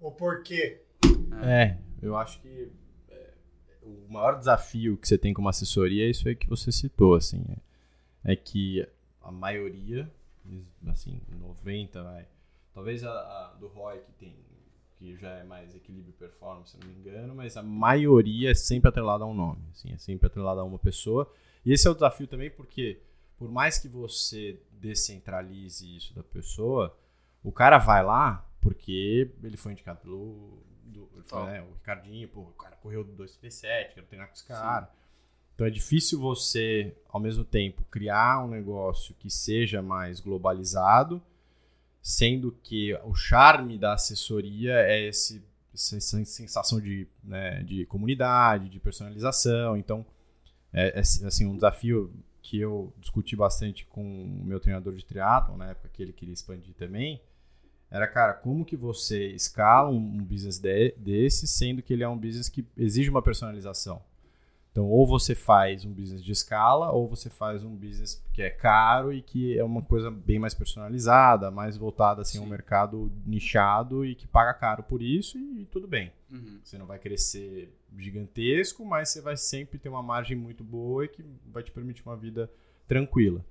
[0.00, 0.80] o porquê?
[1.42, 1.62] É.
[1.62, 2.70] é, eu acho que
[3.08, 3.30] é,
[3.82, 7.44] o maior desafio que você tem como assessoria é isso aí que você citou, assim,
[8.24, 8.86] é, é que
[9.20, 10.10] a maioria
[10.88, 12.26] assim, 90, vai.
[12.72, 14.36] Talvez a, a do Roy que tem
[15.04, 18.54] que já é mais equilíbrio e performance, se não me engano, mas a maioria é
[18.54, 21.30] sempre atrelada a um nome, assim, é sempre atrelada a uma pessoa.
[21.64, 23.00] E esse é o desafio também porque
[23.36, 26.96] por mais que você descentralize isso da pessoa,
[27.42, 32.40] o cara vai lá porque ele foi indicado pelo do, foi, né, o Ricardinho, pô,
[32.40, 34.86] o cara correu do 237, quero treinar com esse cara.
[34.86, 34.92] Sim.
[35.54, 41.22] Então é difícil você, ao mesmo tempo, criar um negócio que seja mais globalizado,
[42.04, 48.78] sendo que o charme da assessoria é esse, essa sensação de, né, de comunidade, de
[48.78, 49.74] personalização.
[49.74, 50.04] Então,
[50.70, 52.12] é, é assim, um desafio
[52.42, 56.34] que eu discuti bastante com o meu treinador de triatlon, na época que ele queria
[56.34, 57.22] expandir também,
[57.90, 62.08] era, cara, como que você escala um, um business de, desse, sendo que ele é
[62.08, 64.02] um business que exige uma personalização?
[64.74, 68.50] Então, ou você faz um business de escala, ou você faz um business que é
[68.50, 73.08] caro e que é uma coisa bem mais personalizada, mais voltada assim, a um mercado
[73.24, 76.10] nichado e que paga caro por isso e, tudo bem.
[76.28, 76.58] Uhum.
[76.60, 81.08] Você não vai crescer gigantesco, mas você vai sempre ter uma margem muito boa e
[81.08, 82.50] que vai te permitir uma vida
[82.88, 83.44] tranquila.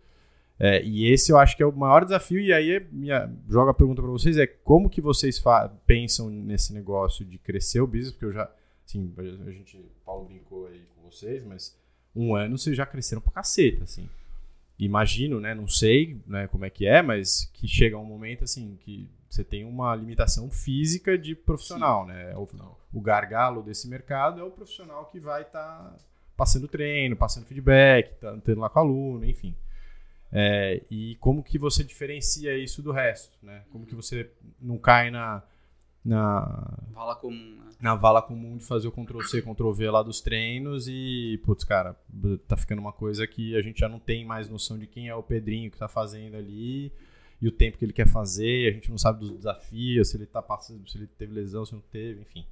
[0.60, 2.42] É, e esse eu acho que é o maior desafio.
[2.42, 5.42] E aí, minha, joga a pergunta para vocês: é como que vocês
[5.86, 8.12] pensam nesse negócio de crescer o business?
[8.12, 8.52] Porque eu já,
[8.86, 10.82] assim, a gente, Paulo brincou aí
[11.14, 11.78] vocês, mas
[12.16, 14.10] um ano vocês já cresceram pra caceta, assim.
[14.78, 15.54] Imagino, né?
[15.54, 19.44] Não sei né, como é que é, mas que chega um momento assim que você
[19.44, 22.12] tem uma limitação física de profissional, Sim.
[22.12, 22.36] né?
[22.36, 22.48] O,
[22.94, 25.98] o, gargalo desse mercado é o profissional que vai estar tá
[26.36, 29.56] passando treino, passando feedback, tá tendo lá com o aluno, enfim.
[30.32, 33.64] É, e como que você diferencia isso do resto, né?
[33.72, 35.44] Como que você não cai na
[36.04, 37.72] na vala comum, né?
[37.80, 41.64] na vala comum de fazer o Ctrl C, Ctrl V lá dos treinos e, putz,
[41.64, 41.96] cara,
[42.48, 45.16] tá ficando uma coisa que a gente já não tem mais noção de quem é
[45.16, 46.92] o Pedrinho que tá fazendo ali
[47.44, 50.26] e o tempo que ele quer fazer, a gente não sabe dos desafios, se ele
[50.26, 52.46] tá passando, se ele teve lesão, se não teve, enfim.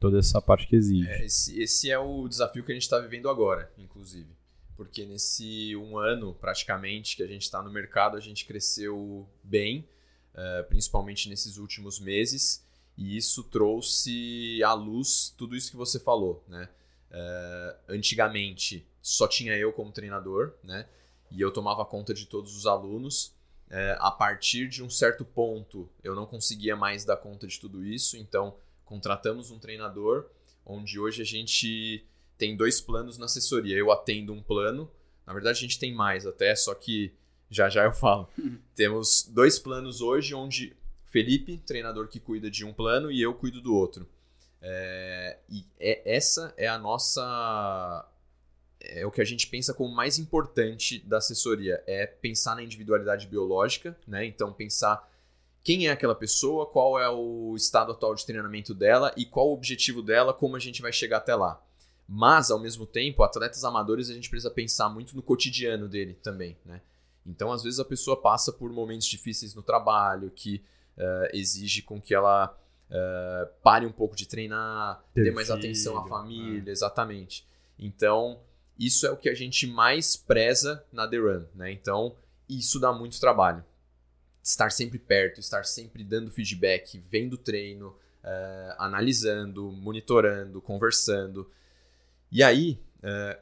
[0.00, 1.06] Toda essa parte que exige.
[1.06, 4.30] É, esse, esse é o desafio que a gente está vivendo agora, inclusive.
[4.76, 9.86] Porque nesse um ano, praticamente, que a gente está no mercado, a gente cresceu bem,
[10.34, 12.66] uh, principalmente nesses últimos meses.
[12.96, 16.68] E isso trouxe à luz tudo isso que você falou, né?
[17.10, 20.88] Uh, antigamente só tinha eu como treinador, né?
[21.30, 23.34] E eu tomava conta de todos os alunos.
[23.68, 27.84] Uh, a partir de um certo ponto, eu não conseguia mais dar conta de tudo
[27.84, 30.26] isso, então contratamos um treinador,
[30.64, 32.06] onde hoje a gente
[32.38, 33.76] tem dois planos na assessoria.
[33.76, 34.90] Eu atendo um plano,
[35.26, 37.12] na verdade a gente tem mais até, só que
[37.50, 38.28] já já eu falo.
[38.74, 40.76] Temos dois planos hoje, onde
[41.14, 44.04] Felipe, treinador que cuida de um plano, e eu cuido do outro.
[44.60, 48.04] É, e é, essa é a nossa.
[48.80, 53.28] É o que a gente pensa como mais importante da assessoria: é pensar na individualidade
[53.28, 54.26] biológica, né?
[54.26, 55.08] Então, pensar
[55.62, 59.54] quem é aquela pessoa, qual é o estado atual de treinamento dela e qual o
[59.54, 61.64] objetivo dela, como a gente vai chegar até lá.
[62.08, 66.58] Mas, ao mesmo tempo, atletas amadores a gente precisa pensar muito no cotidiano dele também,
[66.64, 66.80] né?
[67.24, 70.60] Então, às vezes, a pessoa passa por momentos difíceis no trabalho, que
[70.98, 72.56] uh, exige com que ela
[72.90, 76.72] uh, pare um pouco de treinar, Ter dê mais filho, atenção à família, é.
[76.72, 77.46] exatamente.
[77.78, 78.40] Então,
[78.78, 81.72] isso é o que a gente mais preza na The Run, né?
[81.72, 82.16] Então,
[82.48, 83.64] isso dá muito trabalho.
[84.42, 91.50] Estar sempre perto, estar sempre dando feedback, vendo treino, uh, analisando, monitorando, conversando.
[92.30, 92.80] E aí,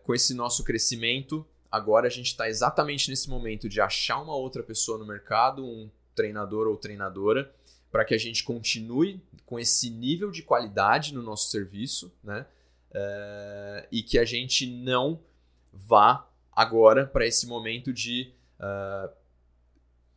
[0.02, 4.62] com esse nosso crescimento, agora a gente está exatamente nesse momento de achar uma outra
[4.62, 7.52] pessoa no mercado, um treinador ou treinadora,
[7.90, 12.46] para que a gente continue com esse nível de qualidade no nosso serviço, né?
[12.90, 15.18] Uh, e que a gente não
[15.72, 19.10] vá agora para esse momento de uh,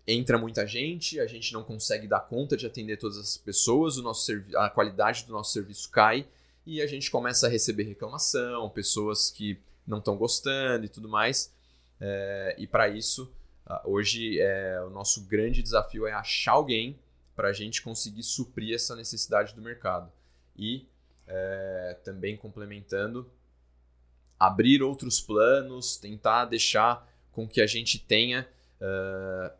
[0.08, 4.04] entra muita gente, a gente não consegue dar conta de atender todas as pessoas, o
[4.04, 6.28] nosso a qualidade do nosso serviço cai
[6.66, 11.52] e a gente começa a receber reclamação, pessoas que não estão gostando e tudo mais.
[12.00, 13.32] Uh, e para isso
[13.84, 17.00] hoje é, o nosso grande desafio é achar alguém
[17.36, 20.12] para a gente conseguir suprir essa necessidade do mercado.
[20.58, 20.88] E
[21.28, 23.30] é, também complementando,
[24.40, 28.48] abrir outros planos, tentar deixar com que a gente tenha
[28.80, 29.54] uh,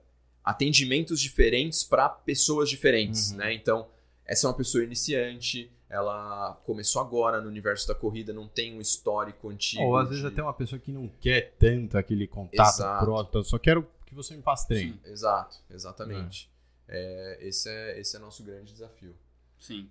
[0.44, 3.32] atendimentos diferentes para pessoas diferentes.
[3.32, 3.38] Uhum.
[3.38, 3.54] Né?
[3.54, 3.88] Então,
[4.26, 8.82] essa é uma pessoa iniciante, ela começou agora no universo da corrida, não tem um
[8.82, 9.84] histórico antigo.
[9.84, 10.10] Ou às de...
[10.12, 13.06] vezes até uma pessoa que não quer tanto aquele contato Exato.
[13.06, 14.94] próximo, só quero que você me passe treino.
[14.94, 16.50] Sim, exato, exatamente.
[16.88, 17.38] É.
[17.42, 19.16] É, esse, é, esse é nosso grande desafio.
[19.60, 19.90] Sim.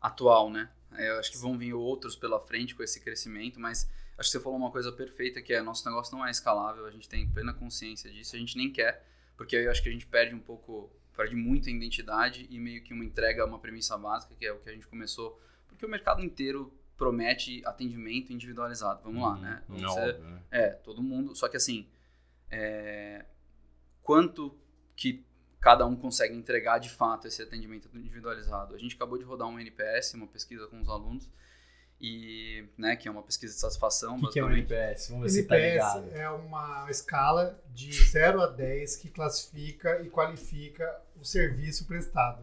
[0.00, 0.70] Atual, né?
[0.92, 4.38] É, eu acho que vão vir outros pela frente com esse crescimento, mas acho que
[4.38, 7.26] você falou uma coisa perfeita que é nosso negócio não é escalável, a gente tem
[7.28, 9.04] plena consciência disso, a gente nem quer,
[9.36, 12.58] Porque aí eu acho que a gente perde um pouco, perde muito a identidade e
[12.58, 15.40] meio que uma entrega, uma premissa básica, que é o que a gente começou.
[15.68, 19.02] Porque o mercado inteiro promete atendimento individualizado.
[19.02, 19.62] Vamos lá, né?
[19.68, 20.42] Não, ser- óbvio, né?
[20.50, 21.34] é, todo mundo.
[21.34, 21.88] Só que assim,
[22.50, 23.24] é,
[24.02, 24.54] quanto
[24.96, 25.24] que
[25.60, 28.74] cada um consegue entregar de fato esse atendimento individualizado?
[28.74, 31.28] A gente acabou de rodar um NPS, uma pesquisa com os alunos,
[32.00, 34.50] e, né, que é uma pesquisa de satisfação, O que, que é um.
[34.50, 35.08] NPS?
[35.10, 36.16] Vamos ver se tá NPS ligado.
[36.16, 42.42] é uma escala de 0 a 10 que classifica e qualifica o serviço prestado.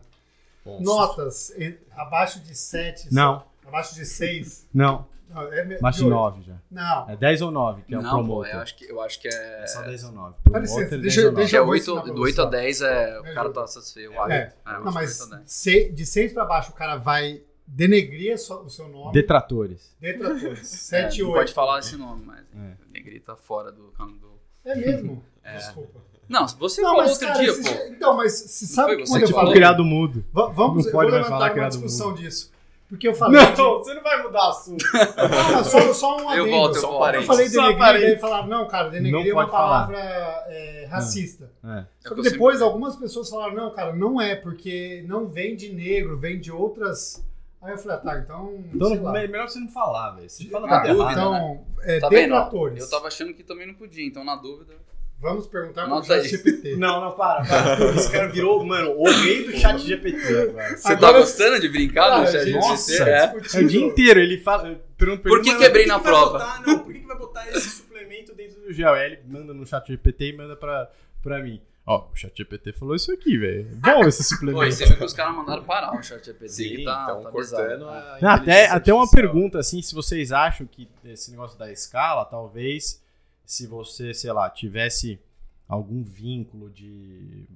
[0.63, 1.51] Bom, Notas
[1.91, 4.67] abaixo de 7, Não, abaixo de 6.
[4.73, 5.07] não.
[5.31, 6.09] Não, é Mais de oito.
[6.15, 6.55] 9 já.
[6.71, 7.07] Não.
[7.07, 8.55] É 10 ou 9, que é o Não, pô, promoter.
[8.55, 9.61] eu acho que, eu acho que é.
[9.63, 10.35] É só 10 ou 9.
[10.49, 11.35] Dá licença, deixa- 9.
[11.35, 12.49] deixa é eu vou 8, ensinar pra do 8 a você.
[12.49, 13.19] 10 é.
[13.19, 14.11] O cara tá satisfeito.
[14.27, 15.43] É, É, não, 8 mas a 10.
[15.45, 19.13] se- de 6 para baixo o cara vai denegrir o seu nome.
[19.13, 19.95] Detratores.
[20.01, 20.59] Detratores.
[20.91, 21.37] É, 7 e não 8.
[21.37, 22.73] pode falar esse nome, mas É.
[22.89, 23.91] o Negri tá fora do.
[23.91, 24.31] do...
[24.65, 25.23] É mesmo?
[25.45, 25.99] Desculpa.
[26.27, 27.93] Não, você Não, falou mas outro cara, dia, pô.
[27.93, 29.53] então, mas Não sabe que você quando eu Tipo, falei...
[29.53, 30.25] criado mudo.
[30.33, 32.19] Va- Vamos, Não eu pode vou mais falar levantar uma criado discussão mudo.
[32.21, 32.51] disso.
[32.89, 33.39] Porque eu falei...
[33.45, 34.83] de- você não vai mudar o assunto.
[35.15, 36.49] Ah, só, só um Eu adendo.
[36.49, 37.13] volto, eu Só- volto.
[37.13, 41.51] Eu falei denegrir, daí falaram, não, cara, denegrir Não é uma palavra é, racista.
[41.63, 41.67] É.
[41.79, 45.55] É Só que depois sempre- algumas pessoas falaram, não, cara, não é, porque não vem
[45.55, 47.23] de negro, vem de outras...
[47.61, 49.11] Aí eu falei, ah, tá, então, Então, sei lá.
[49.11, 50.29] me- melhor você não falar, velho.
[50.29, 51.11] Você fala Na nada dúvida.
[51.11, 52.21] Então, é, Tá vendo?
[52.21, 52.83] detratores.
[52.83, 54.73] Eu tava achando que também não podia, então na dúvida.
[55.21, 56.29] Vamos perguntar pro Anota aí.
[56.29, 56.75] ChatGPT.
[56.79, 57.85] Não, não, para, para.
[57.95, 60.77] Esse cara virou, mano, o rei do chat GPT agora.
[60.77, 62.91] Você Agora- tá gostando de brincar Ah, no chat nossa.
[62.93, 63.09] GPT?
[63.09, 63.59] É.
[63.59, 64.79] É o dia inteiro, ele fala.
[64.97, 67.17] Pergunta, Por que quebrei "Mano, na que prova?" vai botar- não, por que, que vai
[67.17, 68.93] botar esse suplemento dentro do gel?
[68.93, 70.89] Aí ele manda no chat GPT e manda pra,
[71.21, 71.61] pra mim.
[71.85, 73.67] Ó, o chat GPT falou isso aqui, velho.
[73.75, 74.71] Bom esse Pô, e suplemento.
[74.75, 76.47] você viu que os caras mandaram parar o chat GPT.
[76.49, 77.89] Sim, tá, então tá cortando bizarro.
[77.89, 82.25] a Não, até, até uma pergunta, assim, se vocês acham que esse negócio da escala,
[82.25, 83.01] talvez,
[83.49, 85.19] se você, sei lá, tivesse
[85.67, 87.47] algum vínculo de,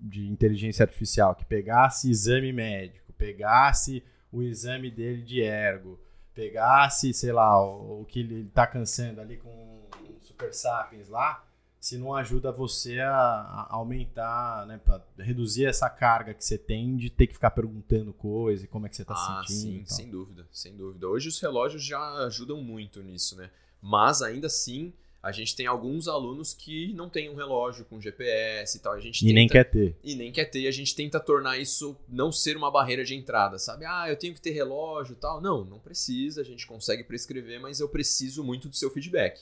[0.00, 5.96] de inteligência artificial, que pegasse exame médico, pegasse o exame dele de ergo,
[6.34, 11.44] pegasse, sei lá, o, o que ele tá cansando ali com um Super Sapiens lá,
[11.78, 16.96] se não ajuda você a, a aumentar, né, pra reduzir essa carga que você tem
[16.96, 19.86] de ter que ficar perguntando coisa e como é que você tá Ah, sentindo.
[19.86, 21.06] sim, sem dúvida, sem dúvida.
[21.08, 23.50] Hoje os relógios já ajudam muito nisso, né?
[23.80, 28.76] Mas ainda assim, a gente tem alguns alunos que não têm um relógio com GPS
[28.76, 28.92] e tal.
[28.92, 29.96] A gente E nem tenta- quer ter.
[30.02, 33.14] e nem quer ter, e a gente tenta tornar isso não ser uma barreira de
[33.14, 33.84] entrada, sabe?
[33.84, 35.40] Ah, eu tenho que ter relógio e tal.
[35.40, 39.40] Não, não precisa, a gente consegue prescrever, mas eu preciso muito do seu feedback.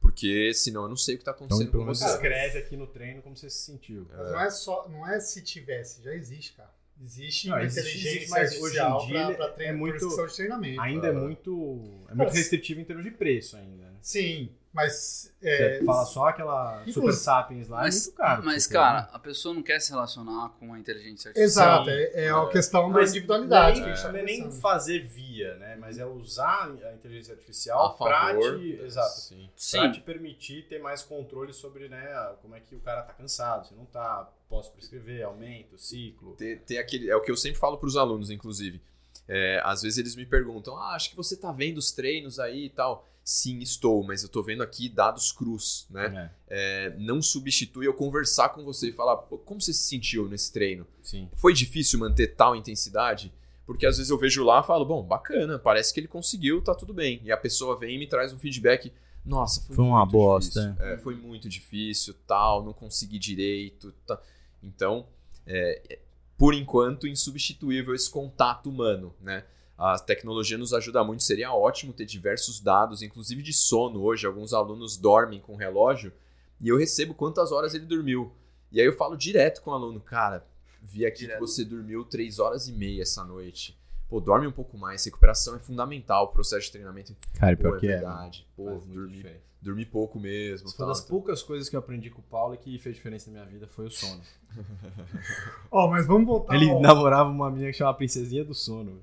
[0.00, 2.04] Porque senão eu não sei o que tá Então, acontecendo pelo com você.
[2.06, 4.06] escreve aqui no treino como você se sentiu.
[4.10, 6.70] Mas não é só, não é se tivesse, já existe, cara.
[7.00, 10.80] Existe Não, inteligência existe, mas hoje em dia pra, pra é treinar, muito- de treinamento.
[10.80, 11.14] Ainda é Ah.
[11.14, 12.04] muito.
[12.08, 13.84] É muito restritivo em termos de preço ainda.
[13.84, 13.94] né?
[14.02, 18.44] Sim, mas é, Você fala só aquela Inclusive- Super Sapiens lá, é Mas, muito caro.
[18.44, 19.08] mas cara, né?
[19.12, 21.82] a pessoa não quer se relacionar com a inteligência artificial.
[21.82, 22.46] Exato, é, é a É.
[22.48, 23.80] questão da individualidade.
[23.80, 25.76] nem- que a gente tá não é nem fazer via, né?
[25.80, 28.58] Mas é usar a inteligência artificial A pra favor.
[28.58, 28.80] te.
[28.82, 29.20] Exato.
[29.20, 29.50] Sim.
[29.56, 29.92] Sim.
[29.92, 33.66] Te permitir ter mais controle sobre né, como é que o cara tá cansado.
[33.68, 36.34] Se não tá, posso prescrever, aumento, ciclo.
[36.36, 37.08] ter, ter aquele.
[37.10, 38.80] É o que eu sempre falo para os alunos, inclusive.
[39.26, 42.66] É, às vezes eles me perguntam: Ah, acho que você tá vendo os treinos aí
[42.66, 43.06] e tal.
[43.30, 46.32] Sim, estou, mas eu tô vendo aqui dados crus, né?
[46.48, 50.26] É, É, não substitui eu conversar com você e falar: "Pô, como você se sentiu
[50.26, 50.86] nesse treino?
[51.02, 51.28] sim.
[51.34, 53.30] Foi difícil manter tal intensidade?
[53.66, 56.74] Porque às vezes eu vejo lá e falo: bom, bacana, parece que ele conseguiu, tá
[56.74, 57.20] tudo bem.
[57.22, 58.90] E a pessoa vem e me traz um feedback.
[59.22, 60.86] Nossa, foi, Foi uma bosta, difícil.
[60.86, 63.92] É, foi muito difícil, tal, não consegui direito.
[64.06, 64.18] Tá.
[64.62, 65.06] Então,
[65.46, 65.98] é, é,
[66.38, 69.44] por enquanto, insubstituível esse contato humano, né?
[69.78, 74.02] A tecnologia nos ajuda muito, seria ótimo ter diversos dados, inclusive de sono.
[74.02, 76.12] Hoje, alguns alunos dormem com relógio
[76.60, 78.32] e eu recebo quantas horas ele dormiu.
[78.72, 80.44] E aí eu falo direto com o aluno, cara,
[80.82, 81.36] vi aqui Direto.
[81.36, 83.77] que você dormiu 3 horas e meia essa noite.
[84.08, 87.14] Pô, dorme um pouco mais, recuperação é fundamental, o processo de treinamento.
[87.34, 87.90] Cara, Pô, pior é que é.
[87.90, 88.46] verdade.
[88.56, 89.40] Pô, Faz muita dormi, diferença.
[89.60, 90.68] dormi pouco mesmo.
[90.68, 91.10] Uma tal, das então.
[91.10, 93.66] poucas coisas que eu aprendi com o Paulo e que fez diferença na minha vida
[93.68, 94.22] foi o sono.
[95.70, 96.54] Ó, mas vamos voltar.
[96.54, 99.02] Ele ao- namorava uma menina que chamava Princesinha do Sono.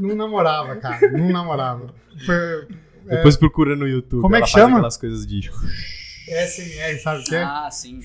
[0.00, 1.10] Não namorava, cara.
[1.12, 1.94] Não namorava.
[2.26, 2.68] Foi
[3.04, 4.20] Depois procura no YouTube.
[4.22, 4.76] Como é ela que faz chama?
[4.78, 5.48] aquelas coisas de.
[6.28, 7.42] SMR, sabe o que é?
[7.42, 8.00] Ah, sim,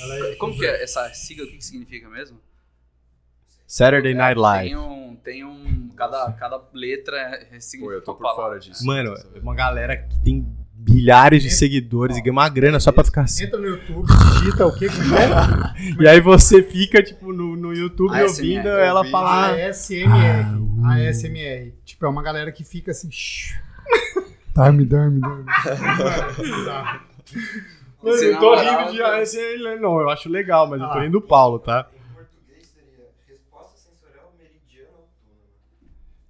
[0.00, 1.44] é- Como que é essa sigla?
[1.46, 2.38] O que, que significa mesmo?
[3.66, 4.68] Saturday Night Live.
[4.68, 5.16] Tem um.
[5.16, 8.44] Tem um cada, cada letra é- Pô, significa eu tô uma por palavra.
[8.44, 8.86] fora disso.
[8.86, 10.46] Mano, é uma galera que tem
[10.78, 13.44] bilhares de seguidores e ganha uma grana só pra ficar assim.
[13.44, 14.06] Entra no YouTube,
[14.38, 14.86] digita o quê?
[14.88, 15.74] Como é?
[16.00, 19.12] E aí você fica, tipo, no, no YouTube ASMR, ouvindo ela ouvindo.
[19.12, 19.54] falar.
[19.54, 20.46] ASMR.
[21.08, 21.74] ASMR.
[21.84, 23.08] Tipo, é uma galera que fica assim.
[24.54, 25.44] Dorme, dorme, dorme.
[28.02, 29.02] Mano, eu tô rindo de.
[29.22, 31.02] Esse aí, não, eu acho legal, mas eu tô Ah.
[31.02, 31.88] rindo do Paulo, tá?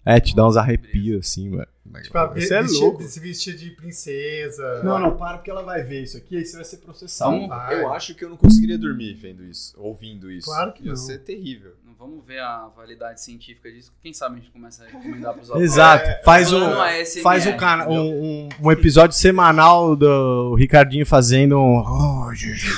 [0.06, 1.66] É, te dá uns arrepios assim, mano.
[2.02, 3.02] Tipo, a Você é louco.
[3.02, 4.82] se vestir de princesa.
[4.84, 7.30] Não, não, para porque ela vai ver isso aqui, aí você vai ser processado.
[7.32, 7.82] Vamos- Vai.
[7.82, 10.46] Eu acho que eu não conseguiria dormir vendo isso, ouvindo isso.
[10.46, 10.96] Claro que Ia não.
[10.96, 11.72] ser terrível.
[11.98, 13.92] Vamos ver a validade científica disso.
[14.02, 15.70] Quem sabe a gente começa a recomendar pros alunos.
[15.72, 16.24] Exato.
[16.24, 18.02] faz um, ASMR, faz um, cana- entendeu?
[18.02, 21.78] um, um, um episódio semanal do Ricardinho fazendo um.
[21.78, 22.30] Oh,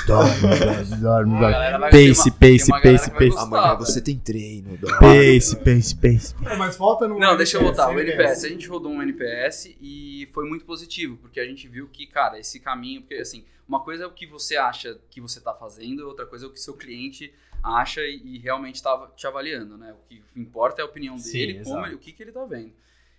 [0.06, 3.28] dorme, dorme, dorme, Pace, pace, pace, pace.
[3.30, 4.78] gostar, Amanhã você tem treino.
[5.00, 6.34] Pace, pace, pace.
[6.56, 7.18] Mas volta no.
[7.18, 7.88] Não, deixa eu voltar.
[7.88, 8.18] O NPS.
[8.18, 12.06] NPS, a gente rodou um NPS e foi muito positivo, porque a gente viu que,
[12.06, 15.52] cara, esse caminho, porque assim, uma coisa é o que você acha que você tá
[15.54, 19.76] fazendo, outra coisa é o que seu cliente acha e, e realmente tá te avaliando,
[19.76, 19.92] né?
[19.92, 21.86] O que importa é a opinião Sim, dele, como exato.
[21.88, 22.72] ele- o que, que ele tá vendo.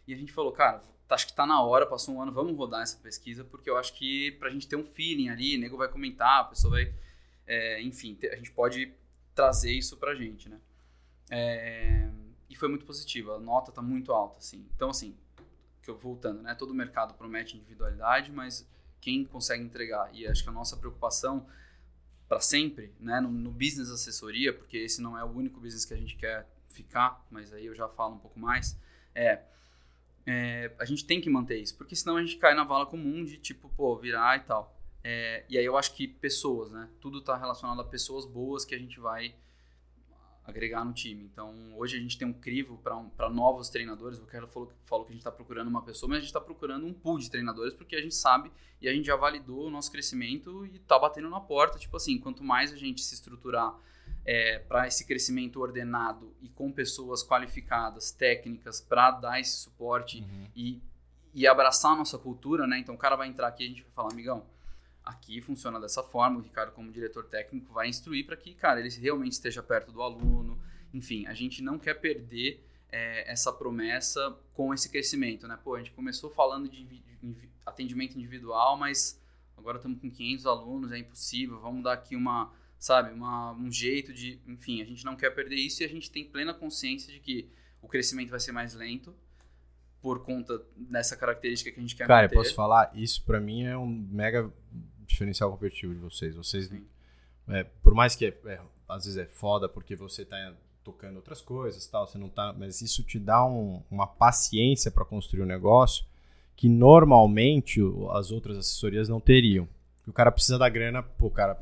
[0.08, 2.56] E a gente falou, cara, tá- acho que tá na hora, passou um ano, vamos
[2.58, 5.78] rodar essa pesquisa, porque eu acho que pra gente ter um feeling ali, o nego
[5.78, 6.94] vai comentar, a pessoa vai.
[7.46, 8.94] é, enfim, a gente pode
[9.36, 10.60] trazer isso pra gente, né?
[11.30, 12.10] É,
[12.50, 14.66] e foi muito positivo, a nota tá muito alta, assim.
[14.76, 15.16] Então, assim,
[15.84, 16.56] que eu voltando, né?
[16.56, 18.68] Todo mercado promete individualidade, mas
[19.02, 20.10] quem consegue entregar?
[20.14, 21.46] E acho que a nossa preocupação
[22.28, 23.20] para sempre, né?
[23.20, 26.48] No, no business assessoria, porque esse não é o único business que a gente quer
[26.70, 28.78] ficar, mas aí eu já falo um pouco mais,
[29.16, 29.42] é,
[30.26, 33.24] é, a gente tem que manter isso, porque senão a gente cai na vala comum
[33.26, 34.76] de tipo, pô, virar e tal.
[35.04, 36.88] É, e aí eu acho que pessoas, né?
[37.02, 39.34] Tudo tá relacionado a pessoas boas que a gente vai
[40.50, 41.24] agregar no time.
[41.24, 44.20] Então, hoje a gente tem um crivo para um, novos treinadores.
[44.20, 46.42] O Carlos falou, falou que a gente está procurando uma pessoa, mas a gente está
[46.42, 49.70] procurando um pool de treinadores porque a gente sabe e a gente já validou o
[49.70, 51.80] nosso crescimento e tá batendo na porta.
[51.80, 53.76] Tipo assim, quanto mais a gente se estruturar
[54.68, 60.24] para esse crescimento ordenado e com pessoas qualificadas, técnicas, para dar esse suporte
[60.56, 60.80] e,
[61.34, 62.78] e abraçar a nossa cultura, né?
[62.78, 64.46] Então, o cara vai entrar aqui e a gente vai falar, amigão,
[65.04, 68.90] aqui funciona dessa forma, o Ricardo como diretor técnico vai instruir para que, cara, ele
[68.90, 70.60] realmente esteja perto do aluno.
[70.94, 75.58] Enfim, a gente não quer perder é, essa promessa com esse crescimento, né?
[75.64, 77.04] Pô, a gente começou falando de
[77.66, 79.22] atendimento individual, mas
[79.58, 84.14] agora estamos com 500 alunos, é impossível, vamos dar aqui uma, sabe, uma, um jeito
[84.14, 84.40] de...
[84.48, 87.50] Enfim, a gente não quer perder isso e a gente tem plena consciência de que
[87.82, 89.16] o crescimento vai ser mais lento
[90.02, 92.36] por conta dessa característica que a gente quer Cara, eu manter.
[92.36, 94.52] posso falar, isso pra mim é um mega
[95.10, 96.36] diferencial competitivo de vocês.
[96.36, 96.72] Vocês,
[97.50, 101.42] é, por mais que é- é, às vezes é foda porque você tá tocando outras
[101.42, 105.46] coisas tal, você não tá, mas isso te dá um- uma paciência pra construir um
[105.46, 106.06] negócio
[106.56, 107.80] que normalmente
[108.12, 109.68] as outras assessorias não teriam.
[110.08, 111.62] O cara precisa da grana, pô, cara,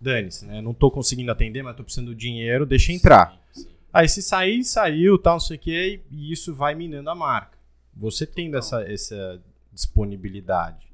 [0.00, 0.60] dane-se, né?
[0.60, 3.40] Não tô conseguindo atender, mas tô precisando do dinheiro, deixa entrar.
[3.52, 3.68] Sim, sim.
[3.92, 7.56] Aí se sair, saiu, tal, não sei o quê, e isso vai minando a marca.
[7.94, 9.40] Você tendo essa, essa
[9.72, 10.85] disponibilidade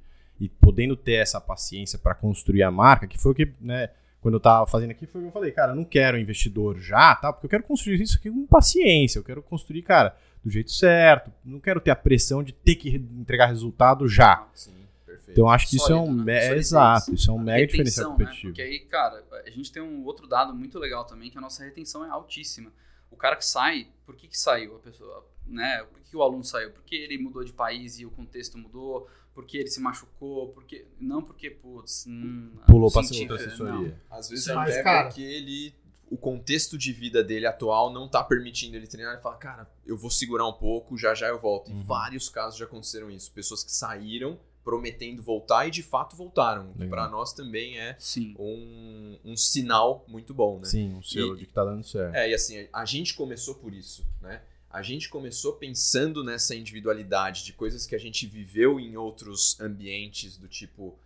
[0.43, 4.35] e podendo ter essa paciência para construir a marca, que foi o que, né, quando
[4.35, 7.15] eu tava fazendo aqui, foi o que eu falei, cara, eu não quero investidor já,
[7.15, 7.33] tá?
[7.33, 11.33] Porque eu quero construir isso aqui com paciência, eu quero construir, cara, do jeito certo,
[11.45, 14.45] não quero ter a pressão de ter que re- entregar resultado já.
[14.53, 14.75] Sim,
[15.07, 15.31] perfeito.
[15.31, 16.49] Então eu acho que isso é um, né?
[16.49, 18.17] é, exato, isso é um mega Retenção, diferencial né?
[18.17, 18.53] competitivo.
[18.53, 21.65] Porque aí, cara, a gente tem um outro dado muito legal também, que a nossa
[21.65, 22.73] retenção é altíssima.
[23.13, 25.85] O cara que sai, por que que saiu a pessoa, né?
[25.91, 26.71] Por que, que o aluno saiu?
[26.71, 29.09] Porque ele mudou de país e o contexto mudou?
[29.35, 30.49] Porque ele se machucou?
[30.49, 33.99] Porque não porque, putz, hum, Pulou pra senti- outra assessoria.
[34.11, 35.75] Às vezes Sim, é mas, até cara- porque ele.
[36.11, 39.15] O contexto de vida dele atual não tá permitindo ele treinar.
[39.15, 41.71] Ele fala, cara, eu vou segurar um pouco, já já eu volto.
[41.71, 41.85] Em Uhum.
[41.85, 43.33] vários casos já aconteceram isso.
[43.33, 46.71] Pessoas que saíram prometendo voltar e de fato voltaram.
[46.75, 46.91] Que Legal.
[46.91, 48.35] pra nós também é Sim.
[48.39, 50.67] um, um sinal muito bom, né?
[50.67, 52.15] Sim, um selo E- de que tá dando certo.
[52.15, 54.43] É, e assim, a gente começou por isso, né?
[54.73, 60.39] A gente começou pensando nessa individualidade de coisas que a gente viveu em outros ambientes
[60.39, 60.99] do tipo,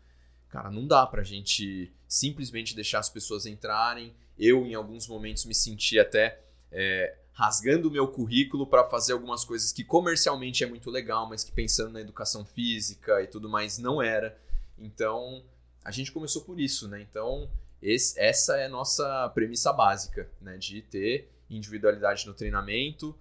[0.49, 4.15] cara, não dá pra gente simplesmente deixar as pessoas entrarem.
[4.39, 9.45] Eu, em alguns momentos, me senti até é, rasgando o meu currículo para fazer algumas
[9.45, 13.79] coisas que comercialmente é muito legal, mas que pensando na educação física e tudo mais
[13.79, 14.39] não era.
[14.79, 15.43] Então,
[15.85, 17.01] a gente começou por isso, né?
[17.03, 17.51] Então,
[17.83, 20.57] esse- essa é a nossa premissa básica, né?
[20.57, 23.17] De ter individualidade no treinamento,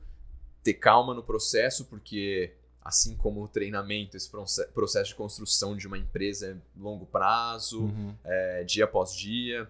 [0.66, 2.52] ter calma no processo, porque
[2.84, 7.84] assim como o treinamento, esse proce- processo de construção de uma empresa é longo prazo,
[7.84, 8.16] Uhum.
[8.24, 9.70] é, dia após dia,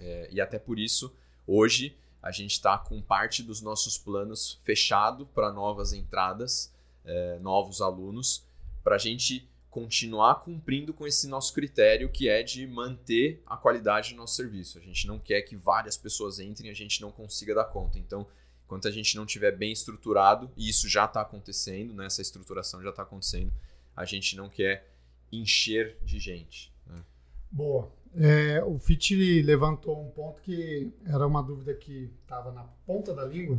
[0.00, 1.14] é, e até por isso,
[1.46, 6.72] hoje, a gente está com parte dos nossos planos fechado para novas entradas,
[7.04, 8.44] é, novos alunos,
[8.82, 14.10] para a gente continuar cumprindo com esse nosso critério que é de manter a qualidade
[14.10, 14.78] do nosso serviço.
[14.78, 17.98] A gente não quer que várias pessoas entrem e a gente não consiga dar conta.
[17.98, 18.26] Então,
[18.64, 22.82] enquanto a gente não tiver bem estruturado, e isso já está acontecendo, né, essa estruturação
[22.82, 23.52] já está acontecendo,
[23.94, 24.90] a gente não quer
[25.30, 26.72] encher de gente.
[26.86, 27.02] né?
[27.50, 27.90] Boa.
[28.14, 33.24] É, o Fit levantou um ponto que era uma dúvida que estava na ponta da
[33.24, 33.58] língua,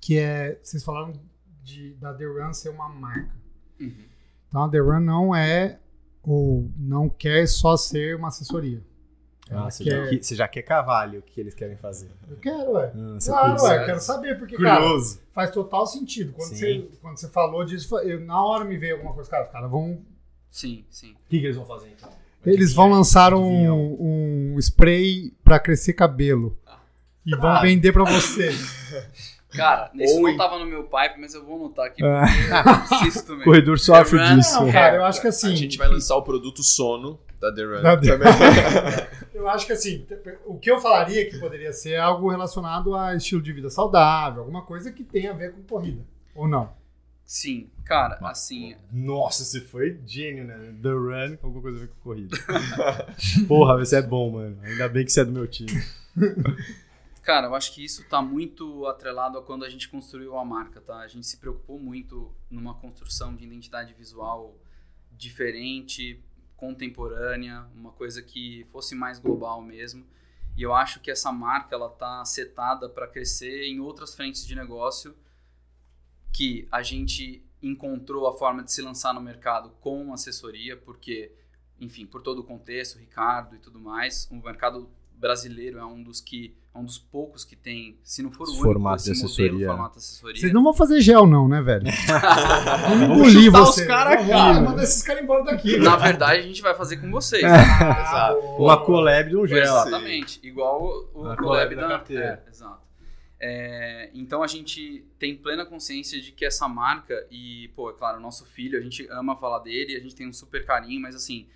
[0.00, 1.14] que é, vocês falaram
[1.62, 3.34] de, da The Run ser uma marca.
[4.48, 5.80] Então a The Run não é,
[6.22, 8.82] ou não quer só ser uma assessoria.
[9.50, 12.10] Ah, você, quer- já, que- você já quer cavalho o que eles querem fazer.
[12.28, 12.92] Eu quero, ué.
[12.94, 15.20] Ah, Claro, ué, eu quero saber, porque, cara, Curioso.
[15.32, 16.32] faz total sentido.
[16.32, 16.56] Quando Sim.
[16.56, 19.70] você, quando você falou disso, eu, na hora me veio alguma coisa, cara, os caras
[19.70, 19.98] vão
[20.50, 21.12] Sim, sim.
[21.12, 22.08] O que, que eles vão fazer então?
[22.44, 23.76] Eles vão lançar Adivinham.
[23.76, 26.56] um, um spray pra crescer cabelo.
[27.24, 27.60] E vão Ah.
[27.60, 28.50] vender pra você.
[29.50, 32.02] Cara, isso não tava no meu pipe, mas eu vou anotar aqui.
[32.04, 32.24] Ah.
[33.44, 34.60] corredor sofre disso.
[34.60, 35.52] Não, cara, eu acho que assim.
[35.52, 37.18] a gente vai lançar o produto sono
[37.50, 37.82] da The Run.
[37.82, 39.08] Da The-.
[39.34, 40.06] Eu acho que assim,
[40.44, 44.62] o que eu falaria que poderia ser algo relacionado a estilo de vida saudável, alguma
[44.62, 46.02] coisa que tenha a ver com corrida.
[46.34, 46.72] Ou não?
[47.24, 50.74] Sim, cara, assim, Nossa, você foi gênio, né?
[50.80, 52.36] The Run com alguma coisa a ver com corrida.
[53.48, 54.58] Porra, você é bom, mano.
[54.62, 55.72] Ainda bem que você é do meu time.
[57.26, 60.80] Cara, eu acho que isso tá muito atrelado a quando a gente construiu a marca,
[60.80, 60.98] tá?
[60.98, 64.56] A gente se preocupou muito numa construção de identidade visual
[65.10, 66.22] diferente,
[66.56, 70.06] contemporânea, uma coisa que fosse mais global mesmo.
[70.56, 74.54] E eu acho que essa marca ela tá setada para crescer em outras frentes de
[74.54, 75.14] negócio
[76.32, 81.32] que a gente encontrou a forma de se lançar no mercado com assessoria, porque,
[81.80, 86.20] enfim, por todo o contexto, Ricardo e tudo mais, o mercado brasileiro é um dos
[86.20, 89.16] que é um dos poucos que tem, se não for o único, formato esse de
[89.22, 89.66] modelo, assessoria.
[89.68, 90.40] formato de assessoria.
[90.40, 91.84] Vocês não vão fazer gel, não, né, velho?
[93.08, 93.86] Vamos chutar os você.
[93.86, 94.66] caras aqui, Ah, mano.
[94.70, 95.78] Manda esses caras embora daqui.
[95.78, 97.42] Na verdade, a gente vai fazer com vocês.
[97.44, 99.62] Ah, Uma collab de um gel.
[99.62, 100.38] Exatamente.
[100.42, 100.82] Igual
[101.14, 102.42] o, o A collab collab da da, carteira.
[102.46, 102.86] É, exato.
[103.38, 108.18] É, então a gente tem plena consciência de que essa marca, e, pô, é claro,
[108.18, 111.14] o nosso filho, a gente ama falar dele, a gente tem um super carinho, mas
[111.14, 111.46] assim,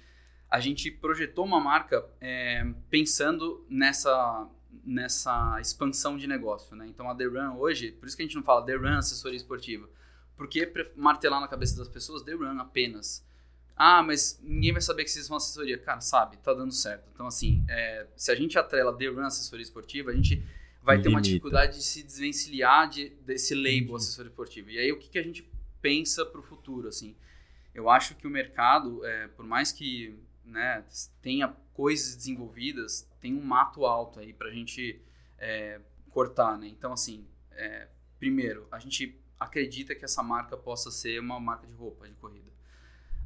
[0.51, 4.49] a gente projetou uma marca é, pensando nessa,
[4.85, 6.87] nessa expansão de negócio, né?
[6.89, 9.37] Então a The Run hoje, por isso que a gente não fala The Run assessoria
[9.37, 9.89] esportiva,
[10.37, 13.25] porque martelar na cabeça das pessoas The Run apenas.
[13.77, 15.79] Ah, mas ninguém vai saber que vocês são assessoria.
[15.79, 17.09] Cara, sabe, tá dando certo.
[17.15, 20.45] Então, assim, é, se a gente atrela The Run assessoria esportiva, a gente
[20.83, 21.29] vai ter uma Limita.
[21.29, 24.71] dificuldade de se desvencilhar de, desse label assessoria esportiva.
[24.71, 25.49] E aí, o que, que a gente
[25.81, 27.17] pensa pro futuro, assim?
[27.75, 30.19] Eu acho que o mercado, é, por mais que
[30.51, 30.85] né,
[31.23, 35.01] tenha coisas desenvolvidas, tem um mato alto aí pra gente
[35.39, 35.81] é,
[36.11, 36.69] cortar, né?
[36.69, 37.89] Então, assim, é,
[38.19, 42.51] primeiro, a gente acredita que essa marca possa ser uma marca de roupa de corrida.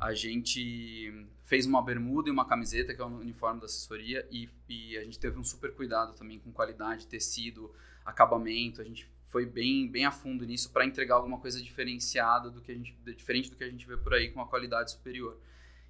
[0.01, 4.49] A gente fez uma bermuda e uma camiseta, que é o uniforme da assessoria, e,
[4.68, 8.81] e a gente teve um super cuidado também com qualidade, tecido, acabamento.
[8.81, 12.70] A gente foi bem, bem a fundo nisso para entregar alguma coisa diferenciada do que
[12.70, 15.37] a gente, diferente do que a gente vê por aí, com uma qualidade superior.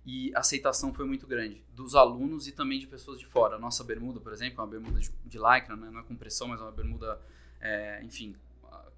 [0.04, 3.56] E a aceitação foi muito grande, dos alunos e também de pessoas de fora.
[3.56, 5.90] A nossa bermuda, por exemplo, é uma bermuda de, de lycra, né?
[5.90, 7.20] não é com pressão, mas é uma bermuda,
[7.60, 8.36] é, enfim,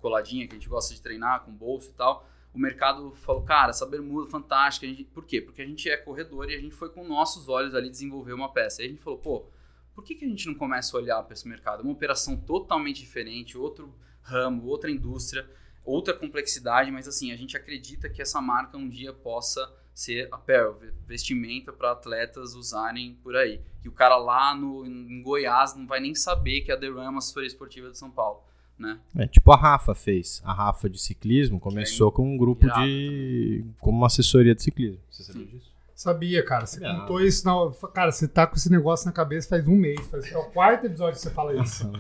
[0.01, 3.69] coladinha, que a gente gosta de treinar, com bolso e tal o mercado falou, cara,
[3.69, 4.87] essa bermuda fantástica.
[4.87, 5.43] Gente, por quê?
[5.43, 8.51] Porque a gente é corredor e a gente foi com nossos olhos ali desenvolver uma
[8.51, 8.81] peça.
[8.81, 9.47] Aí a gente falou, pô,
[9.95, 11.83] por que, que a gente não começa a olhar para esse mercado?
[11.83, 15.49] Uma operação totalmente diferente, outro ramo, outra indústria,
[15.85, 20.79] outra complexidade, mas assim, a gente acredita que essa marca um dia possa ser apparel,
[21.09, 23.61] vestimenta para atletas usarem por aí.
[23.83, 27.03] E o cara lá no, em Goiás não vai nem saber que a The Run
[27.03, 28.43] é uma assessoria esportiva de São Paulo.
[28.79, 28.99] Né?
[29.17, 30.43] É, tipo a Rafa fez.
[30.45, 33.65] A Rafa de ciclismo começou com um grupo de.
[33.81, 35.01] como uma assessoria de ciclismo.
[35.11, 35.51] Você sabia Sim.
[35.51, 35.71] disso?
[35.95, 36.67] Sabia, cara.
[36.67, 37.47] Você Sabia contou isso.
[37.47, 37.89] Na...
[37.95, 39.99] Cara, você tá com esse negócio na cabeça faz um mês.
[40.09, 40.31] Faz...
[40.31, 41.91] É o quarto episódio que você fala isso.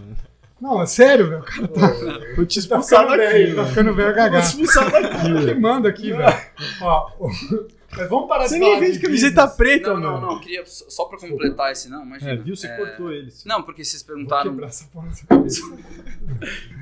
[0.61, 1.41] Não, é sério, velho.
[1.41, 1.81] O cara tá,
[2.37, 3.33] Vou te tá expulsar ficando daqui.
[3.33, 3.57] velho.
[3.57, 3.69] Tá velho.
[3.69, 4.41] ficando velho Vou gaga.
[4.41, 5.61] te expulsar daqui, Que velho.
[5.63, 6.41] manda aqui, velho.
[6.83, 7.31] Ó, o-
[7.91, 9.57] mas vamos parar Você de nem vende de camiseta business.
[9.57, 10.27] preta, Não, não, mano.
[10.35, 12.31] não, queria só pra completar esse, não, imagina.
[12.33, 12.57] É, viu?
[12.57, 13.45] Você É, cortou eles.
[13.45, 15.61] Não, porque vocês Vou perguntaram, quebrar essa porra nessa cabeça.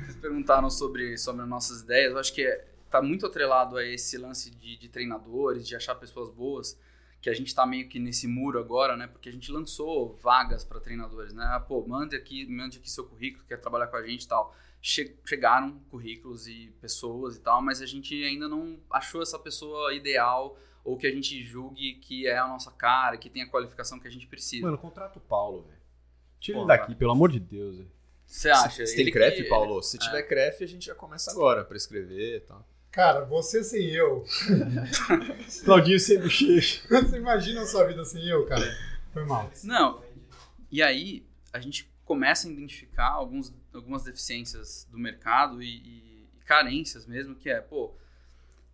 [0.03, 3.85] vocês perguntaram sobre, sobre as nossas ideias, eu acho que é, tá muito atrelado a
[3.85, 6.79] esse lance de, de treinadores, de achar pessoas boas,
[7.21, 9.07] que a gente tá meio que nesse muro agora, né?
[9.07, 11.43] Porque a gente lançou vagas para treinadores, né?
[11.49, 14.55] Ah, Pô, mande aqui, mande aqui seu currículo, quer trabalhar com a gente e tal.
[14.79, 19.91] Che- chegaram currículos e pessoas e tal, mas a gente ainda não achou essa pessoa
[19.95, 23.99] ideal ou que a gente julgue que é a nossa cara, que tem a qualificação
[23.99, 24.65] que a gente precisa.
[24.65, 25.81] Mano, contrata o Paulo, velho.
[26.39, 27.91] Tira ele daqui, pelo amor de Deus, velho.
[28.27, 28.85] Você acha?
[28.85, 29.81] Você tem crefe, que- Paulo?
[29.83, 29.99] Se é.
[29.99, 32.65] tiver crefe, a gente já começa agora pra escrever e tal.
[32.91, 34.23] Cara, você sem eu.
[35.65, 36.81] Claudinho sem bochecha.
[36.87, 38.65] Você imagina a sua vida sem eu, cara?
[39.11, 39.51] Foi mal.
[39.63, 40.01] Não.
[40.71, 46.45] E aí a gente começa a identificar alguns, algumas deficiências do mercado e, e- e
[46.45, 47.93] carências mesmo, que é, pô,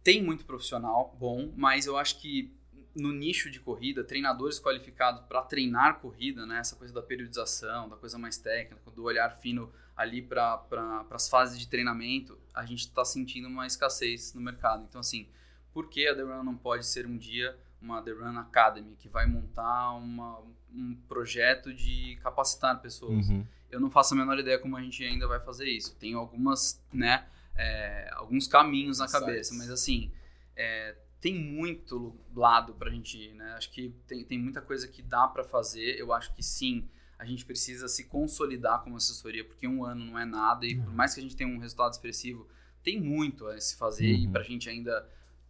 [0.04, 2.54] tem muito profissional bom, mas eu acho que
[2.96, 6.60] no nicho de corrida, treinadores qualificados para treinar corrida, né?
[6.60, 11.30] Essa coisa da periodização, da coisa mais técnica, do olhar fino ali para pra, as
[11.30, 14.86] fases de treinamento, a gente está sentindo uma escassez no mercado.
[14.90, 15.28] Então, assim,
[15.74, 19.10] por que a The Run não pode ser um dia uma The Run Academy, que
[19.10, 20.40] vai montar uma,
[20.72, 23.28] um projeto de capacitar pessoas?
[23.30, 23.46] Uhum.
[23.72, 25.96] Eu não faço a menor ideia como a gente ainda vai fazer isso.
[25.96, 27.26] Tenho algumas, né,
[27.56, 30.12] é, alguns caminhos na cabeça, mas assim,
[30.56, 33.54] é, tem muito lado pra gente ir, né?
[33.54, 36.00] Acho que tem, tem muita coisa que dá pra fazer.
[36.00, 36.90] Eu acho que sim,
[37.20, 40.92] a gente precisa se consolidar como assessoria, porque um ano não é nada e por
[40.94, 42.48] mais que a gente tenha um resultado expressivo,
[42.84, 44.32] tem muito a se fazer e Uhum.
[44.32, 45.08] pra gente ainda,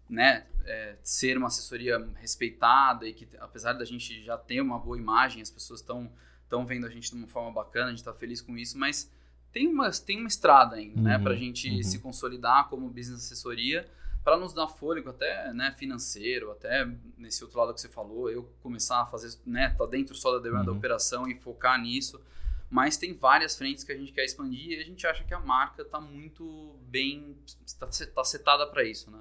[0.09, 4.97] né, é, ser uma assessoria respeitada e que apesar da gente já ter uma boa
[4.97, 6.11] imagem, as pessoas estão
[6.43, 9.09] estão vendo a gente de uma forma bacana, a gente está feliz com isso, mas
[9.51, 11.83] tem uma, tem uma estrada ainda, né, Uhum, pra gente uhum.
[11.83, 13.87] se consolidar como business assessoria
[14.23, 16.87] para nos dar fôlego até né, financeiro, até
[17.17, 20.39] nesse outro lado que você falou, eu começar a fazer, né, tá dentro só da
[20.39, 20.77] demanda da Uhum.
[20.77, 22.21] operação e focar nisso.
[22.69, 25.39] Mas tem várias frentes que a gente quer expandir e a gente acha que a
[25.39, 27.35] marca está muito bem,
[27.65, 29.19] está tá setada para isso, né?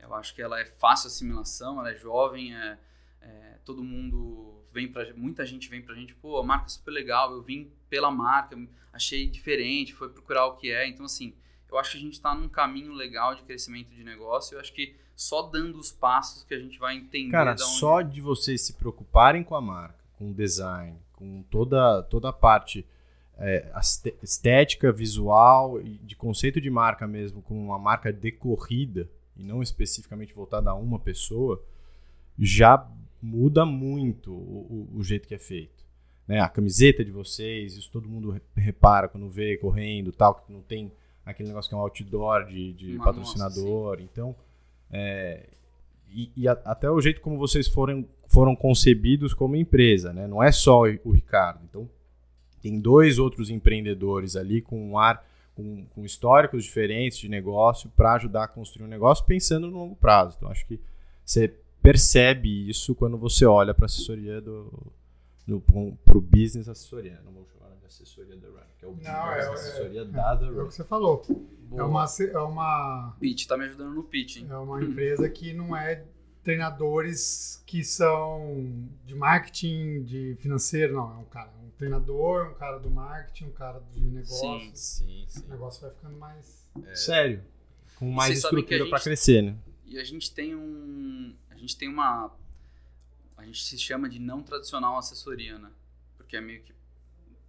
[0.00, 2.78] Eu acho que ela é fácil assimilação, ela é jovem, é,
[3.20, 6.90] é, todo mundo vem para muita gente vem pra gente, pô, a marca é super
[6.90, 8.56] legal, eu vim pela marca,
[8.92, 11.34] achei diferente, foi procurar o que é, então assim,
[11.70, 14.54] eu acho que a gente está num caminho legal de crescimento de negócio.
[14.54, 17.30] Eu acho que só dando os passos que a gente vai entender.
[17.30, 17.78] Cara, da onde...
[17.78, 22.32] só de vocês se preocuparem com a marca, com o design, com toda, toda a
[22.32, 22.86] parte
[23.36, 23.70] é,
[24.22, 29.62] estética, visual e de conceito de marca mesmo, com uma marca de corrida e não
[29.62, 31.62] especificamente voltada a uma pessoa,
[32.38, 32.76] já
[33.20, 35.84] muda muito o, o- o jeito que é feito.
[36.26, 36.40] Né?
[36.40, 40.60] A camiseta de vocês, isso todo mundo re- repara quando vê correndo, tal, que não
[40.60, 40.92] tem
[41.24, 43.98] aquele negócio que é um outdoor de, de Uma- patrocinador.
[44.00, 44.34] então,
[44.90, 45.46] é,
[46.10, 50.26] e, e a- até o jeito como vocês foram, foram concebidos como empresa, né?
[50.26, 51.60] Não é só o Ricardo.
[51.68, 51.88] Então,
[52.62, 58.14] tem dois outros empreendedores ali com um ar, com, com históricos diferentes de negócio para
[58.14, 60.34] ajudar a construir um negócio pensando no longo prazo.
[60.36, 60.78] Então, acho que
[61.24, 61.54] você
[61.88, 64.92] percebe isso quando você olha para a assessoria do,
[65.46, 65.58] do
[66.04, 67.18] para o business assessoria.
[67.24, 70.36] Não vou chamar de assessoria da Run, que é o business é- é- assessoria da
[70.36, 70.68] The É o Run.
[70.68, 71.22] que você falou.
[71.60, 71.80] Boa.
[71.80, 74.46] É uma, é uma, Pitch, tá me ajudando no pitch, hein?
[74.50, 76.04] é uma empresa que não é
[76.42, 81.10] treinadores que são de marketing, de financeiro, não.
[81.14, 84.60] É um cara, um treinador, um cara do marketing, um cara de negócio.
[84.60, 84.70] Sim.
[84.74, 85.42] Sim, sim.
[85.46, 86.68] O negócio vai ficando mais.
[86.94, 87.42] Sério.
[87.98, 89.56] Com mais estrutura para crescer, né?
[89.86, 91.34] E a gente tem um.
[91.58, 92.32] A gente tem uma.
[93.36, 95.70] A gente se chama de não tradicional assessoria, né?
[96.16, 96.72] Porque é meio que.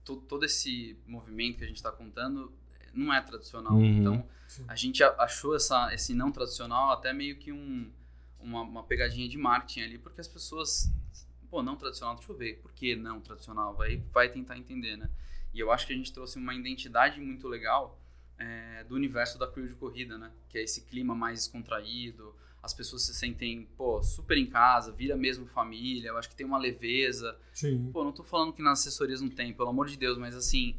[0.04, 2.52] to- todo esse movimento que a gente está contando
[2.92, 3.74] não é tradicional.
[3.74, 3.86] Uhum.
[4.00, 4.66] Então, Sim.
[4.68, 7.92] a gente achou essa, esse não tradicional até meio que um,
[8.40, 10.92] uma, uma pegadinha de marketing ali, porque as pessoas.
[11.52, 12.60] Pô, não tradicional, deixa eu ver.
[12.62, 13.76] Por que não tradicional?
[13.76, 15.10] Vai, vai tentar entender, né?
[15.54, 18.00] E eu acho que a gente trouxe uma identidade muito legal
[18.38, 20.32] é, do universo da crew de corrida, né?
[20.48, 25.16] Que é esse clima mais descontraído, as pessoas se sentem, pô, super em casa, vira
[25.16, 27.38] mesmo família, eu acho que tem uma leveza.
[27.54, 27.90] Sim.
[27.92, 30.76] Pô, não tô falando que nas assessorias não tem, pelo amor de Deus, mas assim,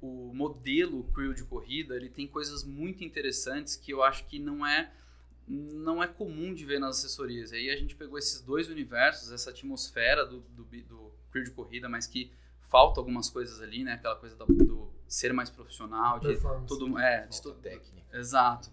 [0.00, 4.66] o modelo crew de corrida, ele tem coisas muito interessantes que eu acho que não
[4.66, 4.92] é
[5.52, 7.52] não é comum de ver nas assessorias.
[7.52, 11.88] Aí a gente pegou esses dois universos, essa atmosfera do, do, do crew de corrida,
[11.88, 12.30] mas que
[12.68, 13.94] falta algumas coisas ali, né?
[13.94, 16.36] Aquela coisa do, do ser mais profissional, de
[16.68, 18.16] todo é, de Falta to- técnica.
[18.16, 18.70] Exato.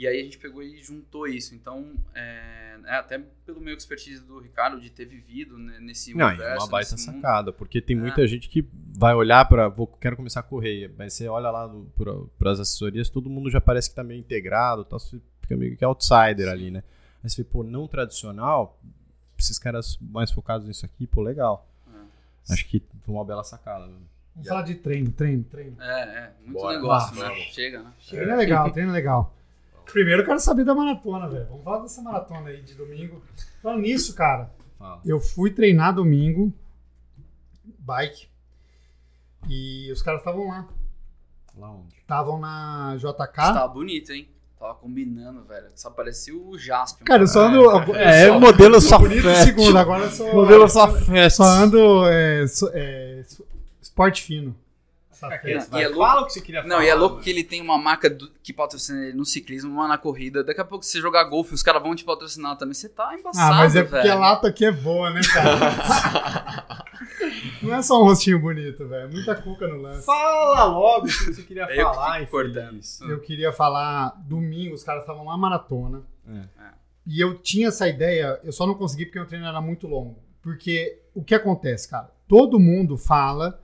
[0.00, 1.54] E aí a gente pegou e juntou isso.
[1.54, 6.28] Então, é, é, até pelo meu expertise do Ricardo de ter vivido né, nesse Não,
[6.28, 8.00] universo, é uma baita sacada, porque tem É.
[8.00, 11.70] muita gente que vai olhar para, vou quero começar a correr, mas você olha lá
[12.38, 15.76] para as assessorias, todo mundo já parece que tá meio integrado, tá, você fica meio
[15.76, 16.82] que outsider ali, né?
[17.22, 18.80] Aí você vê, pô, não tradicional,
[19.38, 21.68] esses caras mais focados nisso aqui, pô, legal.
[22.48, 22.52] É.
[22.54, 23.86] Acho que foi uma bela sacada.
[23.86, 23.98] né?
[24.34, 25.76] Vamos falar de treino, treino, treino.
[25.78, 26.76] É, é, muito Bora.
[26.76, 27.34] negócio, né?
[27.52, 27.92] Chega, né?
[28.08, 29.36] Treino é legal, treino é legal.
[29.92, 31.46] Primeiro eu quero saber da maratona, velho.
[31.48, 33.22] Vamos falar dessa maratona aí de domingo.
[33.62, 35.00] Falando nisso, cara, Fala.
[35.04, 36.52] eu fui treinar domingo,
[37.78, 38.28] bike,
[39.48, 40.68] e os caras estavam lá.
[41.56, 41.94] Lá onde?
[41.96, 43.32] Estavam na JK.
[43.34, 44.28] tava bonito, hein?
[44.58, 45.68] Tava combinando, velho.
[45.74, 47.04] Só parecia o Jaspion.
[47.06, 47.96] Cara, eu só ando.
[47.96, 49.44] É, só- o modelo só bonito fast.
[49.46, 50.34] segundo, agora eu sou.
[50.34, 51.30] Modelo só fast.
[51.34, 53.46] Só ando é, so- é, so-
[53.80, 54.54] esporte fino.
[55.70, 56.84] Não, e é louco- Fala o que você queria Não, falar.
[56.84, 57.24] e é louco velho.
[57.24, 60.42] que ele tem uma marca do- que patrocina ele no ciclismo, uma na corrida.
[60.44, 62.74] Daqui a pouco você jogar golfe, os caras vão te patrocinar também.
[62.74, 64.12] Você tá embaçado, Ah, mas é porque velho.
[64.12, 65.58] a lata aqui é boa, né, cara?
[67.62, 69.04] Não é só um rostinho bonito, velho.
[69.04, 70.06] É muita cuca no lance.
[70.06, 72.66] Fala logo o que você queria Eu que falar, cortando.
[72.76, 73.00] infeliz.
[73.02, 76.02] Eu queria falar, domingo, os caras estavam lá maratona.
[76.28, 76.42] É.
[77.06, 80.18] E eu tinha essa ideia, eu só não consegui porque o treino era muito longo.
[80.42, 82.10] Porque o que acontece, cara?
[82.28, 83.60] Todo mundo fala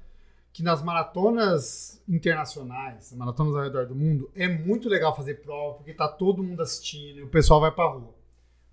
[0.57, 5.93] que nas maratonas internacionais, maratonas ao redor do mundo, é muito legal fazer prova, porque
[5.93, 8.15] tá todo mundo assistindo e o pessoal vai pra rua.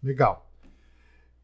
[0.01, 0.49] Legal.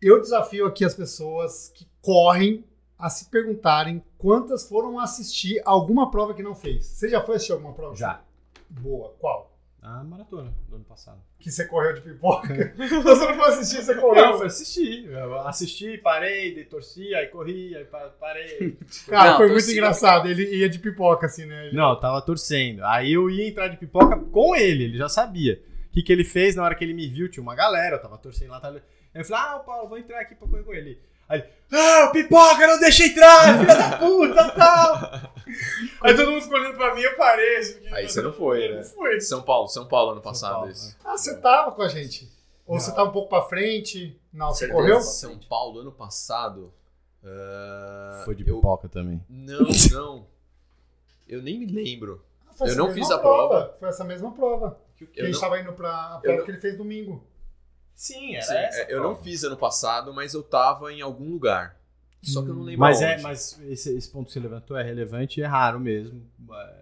[0.01, 2.63] Eu desafio aqui as pessoas que correm
[2.97, 6.85] a se perguntarem quantas foram assistir alguma prova que não fez.
[6.85, 7.97] Você já foi assistir alguma prova?
[7.97, 8.21] Já.
[8.69, 9.13] Boa.
[9.19, 9.48] Qual?
[9.81, 11.21] A maratona do ano passado.
[11.39, 12.47] Que você correu de pipoca?
[12.75, 14.23] você não foi assistir, você correu.
[14.25, 15.05] eu assisti.
[15.05, 18.77] Eu assisti, parei, daí torci, aí corri, aí pa- parei.
[19.07, 20.27] Cara, Não, foi muito engraçado.
[20.27, 21.67] Ele ia de pipoca, assim, né?
[21.67, 22.83] Ele- Não, eu tava torcendo.
[22.83, 25.61] Aí eu ia entrar de pipoca com ele, ele já sabia.
[25.87, 27.29] O que, que ele fez na hora que ele me viu?
[27.29, 28.59] Tinha uma galera, eu tava torcendo lá.
[28.59, 28.77] Tava...
[28.77, 30.99] Aí eu falei, ah, Paulo, vou entrar aqui pra correr com ele.
[31.29, 35.31] Aí ele, ah, pipoca, não deixa entrar, filha da puta, tal.
[36.01, 37.57] Aí todo mundo ficou olhando pra mim, eu parei.
[37.57, 38.77] assim, porque- Aí você não foi, Eu né?
[38.77, 39.21] Não fui.
[39.21, 40.95] São Paulo, São Paulo ano passado Paulo, isso.
[41.05, 42.29] Ah, você tava com a gente.
[42.65, 44.19] Ou você tava um pouco pra frente.
[44.33, 44.77] Não, você Certeza.
[44.81, 45.01] correu?
[45.01, 46.71] São Paulo ano passado.
[47.23, 49.23] ah, Foi de eu- pipoca também.
[49.29, 49.59] Não,
[49.91, 50.27] não.
[51.27, 52.23] Eu nem me lembro.
[52.55, 53.75] Foi Eu não fiz a prova.
[53.79, 54.79] Foi essa mesma prova.
[54.97, 56.77] Que a Eu gente não, tava indo pra a eu prova não- que ele fez
[56.77, 57.23] domingo.
[57.99, 58.79] Sim, era sim, essa.
[58.81, 59.23] é, eu não prova.
[59.23, 61.77] fiz ano passado, mas eu tava em algum lugar.
[62.21, 63.13] Só que eu não lembro Mas, aonde.
[63.13, 66.21] é, mas esse, esse ponto que você levantou é relevante e é raro mesmo.
[66.51, 66.75] é,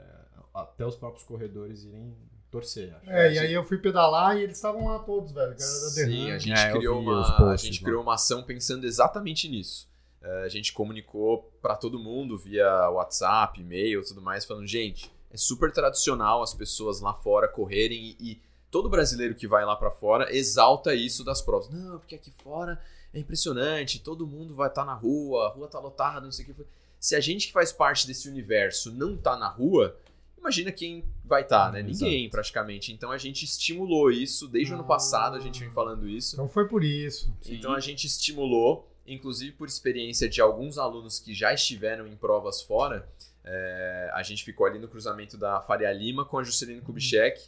[0.54, 2.16] até os próprios corredores irem
[2.52, 2.96] torcer.
[2.96, 3.10] acho.
[3.10, 5.56] É, e aí eu fui pedalar e eles estavam lá todos, velho.
[5.60, 8.86] Sim, a gente, É, eu criou, uma, os a posts gente criou uma ação pensando
[8.86, 9.88] exatamente nisso.
[10.22, 15.38] Eh, a gente comunicou pra todo mundo via WhatsApp, e-mail tudo mais, falando: gente, é
[15.38, 18.42] super tradicional as pessoas lá fora correrem e, e
[18.72, 21.70] todo brasileiro que vai lá pra fora exalta isso das provas.
[21.70, 22.80] Não, porque aqui fora
[23.14, 26.54] é impressionante, todo mundo vai estar na rua, a rua tá lotada, não sei o
[26.54, 26.66] que.
[27.00, 29.96] Se a gente que faz parte desse universo não tá na rua,
[30.38, 31.80] imagina quem vai estar, né?
[31.82, 32.06] Exato.
[32.06, 32.92] Ninguém praticamente.
[32.92, 34.88] Então a gente estimulou isso desde o ano Ah.
[34.88, 36.36] passado, a gente vem falando isso.
[36.36, 37.34] Então foi por isso.
[37.46, 42.62] Então a gente estimulou, inclusive por experiência de alguns alunos que já estiveram em provas
[42.62, 43.08] fora.
[43.50, 47.48] é, a gente ficou ali no cruzamento da Faria Lima com a Juscelino Kubitschek.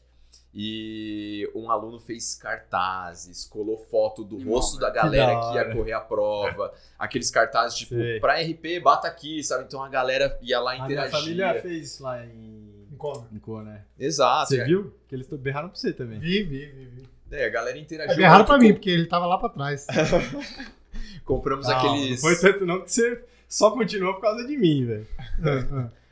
[0.54, 5.04] E um aluno fez cartazes, colou foto do rosto da velho.
[5.04, 6.74] galera Que da que ia correr a prova.
[6.98, 8.20] Aqueles cartazes tipo, Sei.
[8.20, 9.66] pra RP, bata aqui, sabe?
[9.66, 11.12] Então a galera ia lá A minha interagir.
[11.20, 12.68] família fez isso lá em.
[12.92, 13.84] Em Cor, né?
[13.98, 14.50] Exato.
[14.50, 14.66] Você é.
[14.66, 14.92] viu?
[15.08, 16.20] Que eles berraram pra você também.
[16.20, 17.10] Vi, vi, vi, vi.
[17.32, 18.20] É, a galera interagiu.
[18.20, 19.86] É errado pra com- mim, porque ele tava lá pra trás.
[21.24, 22.22] Compramos Não, aqueles.
[22.24, 25.08] Não foi tanto não que você só continuou por causa de mim, velho.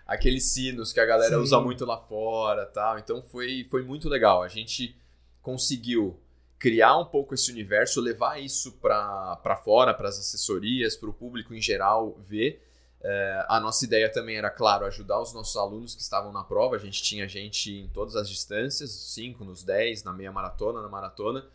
[0.08, 1.41] Aqueles sinos que a galera Sim.
[1.41, 2.97] usa muito lá fora tal.
[2.97, 4.41] Então foi, foi muito legal.
[4.41, 4.95] A gente
[5.41, 6.20] conseguiu
[6.58, 11.53] criar um pouco esse universo, levar isso para fora, para as assessorias, para o público
[11.53, 12.64] em geral ver.
[12.99, 16.76] É, a nossa ideia também era, claro, ajudar os nossos alunos que estavam na prova.
[16.76, 20.89] A gente tinha gente em todas as distâncias, 5, nos 10, na meia maratona, na
[20.89, 21.45] maratona.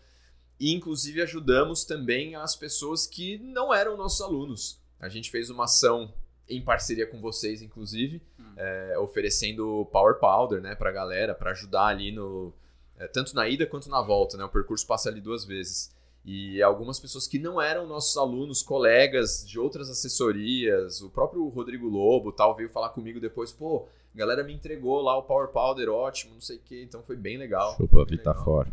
[0.61, 4.80] E, inclusive, ajudamos também as pessoas que não eram nossos alunos.
[5.00, 6.14] A gente fez uma ação
[6.57, 8.22] em parceria com vocês, inclusive,
[8.57, 12.53] é, oferecendo Power Powder, né, pra galera, pra ajudar ali no.
[12.98, 14.44] é, tanto na ida quanto na volta, né?
[14.44, 15.90] O percurso passa ali duas vezes.
[16.24, 21.88] E algumas pessoas que não eram nossos alunos, colegas de outras assessorias, o próprio Rodrigo
[21.88, 25.88] Lobo tal, veio falar comigo depois, pô, a galera me entregou lá o Power Powder,
[25.88, 27.76] ótimo, não sei o que, então foi bem legal.
[27.76, 28.44] Chupa, legal.
[28.44, 28.72] fora.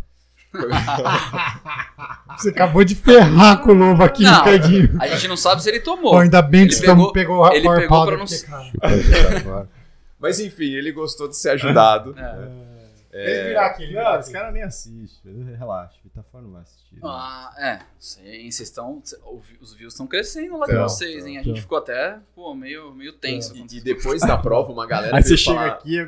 [2.38, 4.44] Você acabou de ferrar com o lobo aqui, Não.
[4.44, 4.98] Ricardinho.
[5.02, 6.12] A gente não sabe se ele tomou.
[6.14, 8.26] Pô, ainda bem que Ele pegou- pegou a ele pegou Powder, pra não
[9.60, 9.68] porque,
[10.20, 12.16] Mas enfim, ele gostou de ser ajudado.
[12.18, 12.70] É.
[13.12, 14.20] Ele virar aqui, ele virar Não, aqui.
[14.22, 15.20] esse cara nem assiste.
[15.58, 16.94] Relaxa, Vitafora não vai assistir.
[16.96, 17.02] né?
[17.04, 17.80] Ah, é.
[18.00, 18.22] Sim,
[18.52, 19.02] vocês estão.
[19.60, 21.38] Os views estão crescendo lá Então, de vocês, hein?
[21.38, 21.62] A gente então.
[21.62, 23.56] ficou até, pô, meio, meio tenso.
[23.56, 26.00] E, e depois da prova, uma galera Aí você veio chega falar- aqui,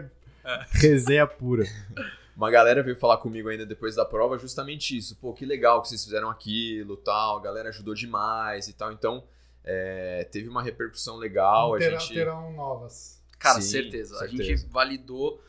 [0.45, 1.65] é resenha pura.
[2.35, 5.15] Uma galera veio falar comigo ainda depois da prova justamente isso.
[5.17, 7.37] Pô, que legal que vocês fizeram aquilo tal.
[7.37, 8.91] A galera ajudou demais e tal.
[8.91, 9.23] Então,
[9.63, 11.75] é, teve uma repercussão legal.
[11.75, 12.13] A terão, gente...
[12.13, 13.21] terão novas.
[13.37, 14.15] Cara, Sim, certeza.
[14.15, 14.43] A certeza.
[14.43, 15.41] gente validou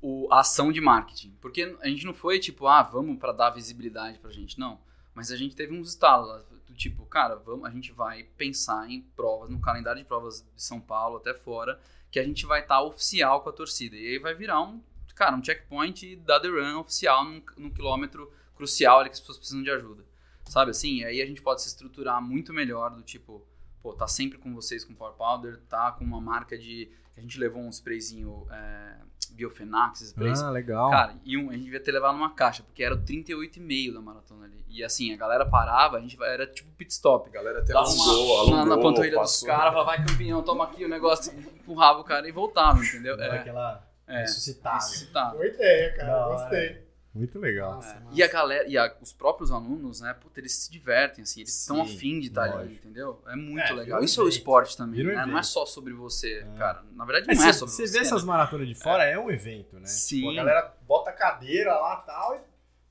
[0.00, 1.36] o, a ação de marketing.
[1.40, 4.58] Porque a gente não foi tipo, ah, vamos pra dar visibilidade pra gente.
[4.58, 4.78] Não.
[5.14, 9.02] Mas a gente teve uns estalos do tipo, cara, vamos, a gente vai pensar em
[9.16, 12.80] provas, no calendário de provas de São Paulo até fora, que a gente vai estar
[12.82, 13.96] oficial com a torcida.
[13.96, 14.80] E aí vai virar um,
[15.20, 19.36] cara, um checkpoint da The Run oficial num, num quilômetro crucial ali que as pessoas
[19.36, 20.02] precisam de ajuda.
[20.46, 21.00] Sabe assim?
[21.00, 23.46] E aí a gente pode se estruturar muito melhor do tipo,
[23.82, 26.90] pô, tá sempre com vocês com Power Powder, tá com uma marca de.
[27.14, 28.96] A gente levou um sprayzinho é,
[29.32, 30.40] Biofenax, sprays.
[30.40, 30.90] Ah, legal.
[30.90, 34.00] Cara, e um, a gente devia ter levado numa caixa, porque era o 38,5 da
[34.00, 34.64] maratona ali.
[34.70, 37.28] E assim, a galera parava, a gente era tipo pit stop.
[37.28, 40.82] A galera até uma, alongou, na, na panturrilha dos caras, falava, vai campeão, toma aqui
[40.82, 43.20] o negócio, empurrava o cara e voltava, entendeu?
[43.20, 44.20] É, aquela é.
[44.22, 44.78] ressuscitada.
[44.78, 45.30] Isso tá.
[45.30, 46.08] Boa ideia, cara.
[46.12, 46.38] Da hora.
[46.40, 46.90] Gostei.
[47.12, 47.74] Muito legal.
[47.74, 48.02] Nossa, É.
[48.12, 51.58] E a galera, e a- os próprios alunos, né, puta, eles se divertem, assim, eles
[51.58, 52.74] estão afim de estar ali, lógico.
[52.76, 53.20] entendeu?
[53.26, 54.04] É muito É, legal.
[54.04, 55.26] Isso é o esporte também, Vira né?
[55.26, 56.56] Não é só sobre você, É.
[56.58, 56.84] cara.
[56.92, 57.92] Na verdade, É, não é sobre você você.
[57.98, 58.28] vê essas né?
[58.28, 59.18] maratonas de fora, é.
[59.18, 59.86] um evento, né?
[59.86, 60.18] Sim.
[60.18, 62.38] Tipo, a galera bota a cadeira lá e tal, e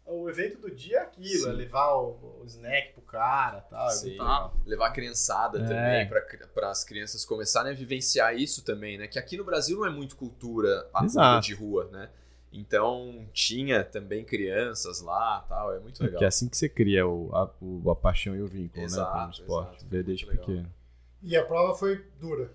[0.10, 1.49] o evento do dia é aquilo, Sim.
[1.49, 3.88] é levar o, o snack pro cara e tal.
[3.88, 4.18] É Sim.
[4.18, 4.51] Tá.
[4.66, 5.64] Levar a criançada É.
[5.64, 6.10] também,
[6.53, 9.07] para as crianças começarem a vivenciar isso também, né?
[9.07, 11.28] Que aqui no Brasil não é muito cultura a Exato.
[11.28, 12.10] cultura de rua, né?
[12.51, 16.14] Então tinha também crianças lá tal, é muito É legal.
[16.14, 18.86] porque é assim que você cria o, a, o- a paixão e o vínculo, né?
[18.86, 19.76] Exato, Com o esporte.
[19.76, 19.86] exato.
[19.88, 20.45] Vê desde legal.
[20.45, 20.74] pequeno.
[21.22, 22.51] E a prova foi dura.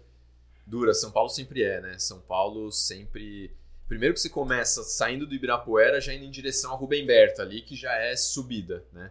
[0.67, 1.99] Dura, São Paulo sempre é, né?
[1.99, 3.55] São Paulo sempre.
[3.89, 7.61] Primeiro que você começa saindo do Ibirapuera, já indo em direção a Rubem Berto ali,
[7.62, 9.11] que já é subida, né?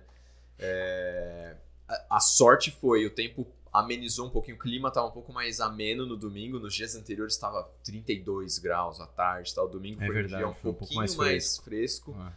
[0.59, 1.55] É,
[1.87, 5.59] A, a sorte foi, o tempo amenizou um pouquinho, o clima estava um pouco mais
[5.59, 9.65] ameno no domingo, nos dias anteriores estava 32 graus à tarde, tal.
[9.65, 12.15] o domingo É foi verdade, um dia um foi um pouco pouquinho mais mais fresco.
[12.17, 12.31] Ah.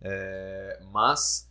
[0.00, 1.48] É, mas,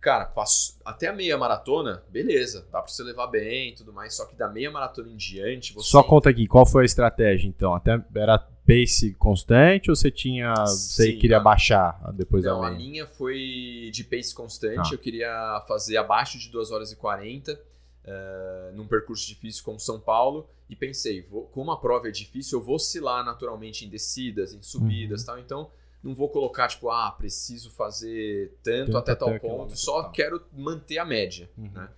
[0.00, 4.14] cara, passo- até a meia maratona, beleza, dá pra você levar bem e tudo mais,
[4.14, 5.88] só que da meia maratona em diante, você.
[5.90, 7.74] Só conta aqui, qual foi a estratégia então?
[7.74, 8.38] Até era
[8.68, 10.52] pace constante ou você tinha.
[10.66, 12.82] Você Sim, queria a- baixar depois Não, da a meia?
[12.82, 14.94] minha foi de pace constante, Tá.
[14.94, 17.58] eu queria fazer abaixo de 2 horas e 40,
[18.04, 22.58] eh, num percurso difícil como São Paulo, e pensei, vou- como a prova é difícil,
[22.58, 25.24] eu vou oscilar naturalmente em descidas, em subidas Uhum.
[25.24, 25.70] e tal, então
[26.02, 30.12] não vou colocar, tipo, ah, preciso fazer tanto, Tanto até tal até ponto, só tal.
[30.12, 31.70] quero manter a média, Uhum.
[31.74, 31.88] né?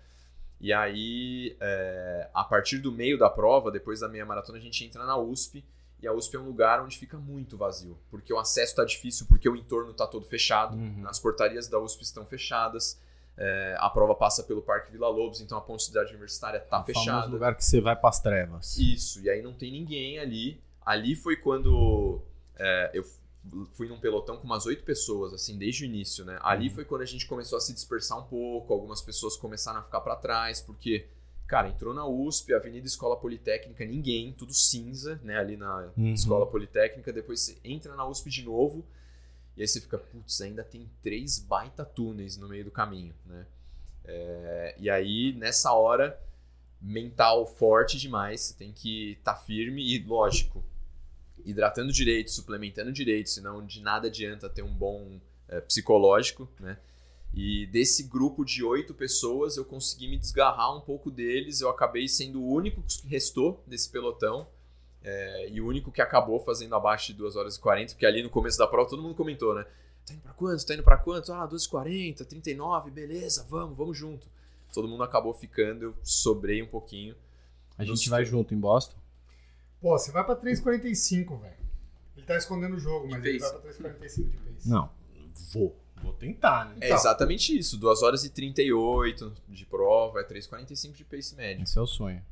[0.61, 4.85] E aí, eh, a partir do meio da prova, depois da meia maratona, a gente
[4.85, 5.65] entra na USP,
[6.03, 9.27] e a USP é um lugar onde fica muito vazio, porque o acesso tá difícil,
[9.29, 11.05] porque o entorno tá todo fechado, Uhum.
[11.07, 13.01] as portarias da USP estão fechadas,
[13.37, 16.93] é, a prova passa pelo Parque Vila Lobos, então a ponte Cidade Universitária tá famoso
[17.01, 17.27] fechada.
[17.29, 18.77] lugar que você vai pras trevas.
[18.77, 20.61] Isso, e aí não tem ninguém ali.
[20.85, 22.21] Ali foi quando
[22.59, 23.05] é, eu
[23.73, 26.39] fui num pelotão com umas oito pessoas, assim, desde o início, né?
[26.43, 26.75] Ali Uhum.
[26.75, 30.01] foi quando a gente começou a se dispersar um pouco, algumas pessoas começaram a ficar
[30.03, 31.07] pra trás, porque,
[31.51, 35.37] cara, entrou na USP, Avenida Escola Politécnica, ninguém, tudo cinza, né?
[35.37, 36.15] Ali na Uhum.
[36.15, 38.87] Escola Politécnica, depois você entra na USP de novo,
[39.57, 43.47] e aí você fica, putz, ainda tem três baita túneis no meio do caminho, né?
[44.05, 46.17] É, e aí, nessa hora,
[46.81, 50.65] mental forte demais, você tem que estar firme e, lógico,
[51.45, 56.79] hidratando direito, suplementando direito, senão de nada adianta ter um bom é, psicológico, né?
[57.33, 62.09] E desse grupo de oito pessoas, eu consegui me desgarrar um pouco deles, eu acabei
[62.09, 64.49] sendo o único que restou desse pelotão,
[65.03, 68.23] é, e o único que acabou fazendo abaixo de 2 horas e 40, porque ali
[68.23, 69.65] no começo da prova todo mundo comentou, né?
[70.05, 70.67] Tá indo pra quanto?
[70.67, 71.33] Tá indo pra quanto?
[71.33, 74.27] Ah, 2 e 40, 39, beleza, vamos, vamos junto.
[74.75, 77.15] Todo mundo acabou ficando, eu sobrei um pouquinho.
[77.79, 78.97] A gente vai junto em Boston.
[79.81, 81.55] Pô, você vai pra 3,45, velho.
[82.17, 83.53] Ele tá escondendo o jogo, De mas ele pace.
[83.53, 84.69] vai pra 3,45 de pace.
[84.69, 84.91] Não,
[85.53, 85.80] vou.
[86.03, 86.77] Vou tentar, né?
[86.81, 86.97] É Então.
[86.97, 91.63] exatamente isso, 2 horas e 38 de prova, é 3,45 de pace médio.
[91.65, 92.23] Esse é o sonho.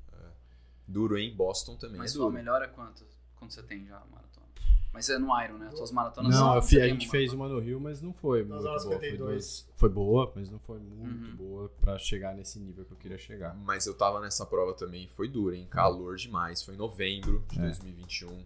[0.87, 1.35] Duro, hein?
[1.35, 2.35] Boston também Mas é sua duro.
[2.35, 3.05] melhor é quanto?
[3.37, 4.47] Quanto você tem já, maratona?
[4.91, 5.69] Mas é no Iron, né?
[5.69, 8.01] As suas maratonas Não, são- eu fi- a gente uma fez uma no Rio, mas
[8.01, 8.97] não foi Duas muito horas boa.
[8.99, 9.33] Foi, 52.
[9.35, 11.37] duas- foi boa, mas não foi muito Uhum.
[11.37, 13.55] boa pra chegar nesse nível que eu queria chegar.
[13.55, 15.67] Mas eu tava nessa prova também, foi duro, hein?
[15.71, 17.63] Calor demais, foi em novembro de É.
[17.63, 18.43] 2021.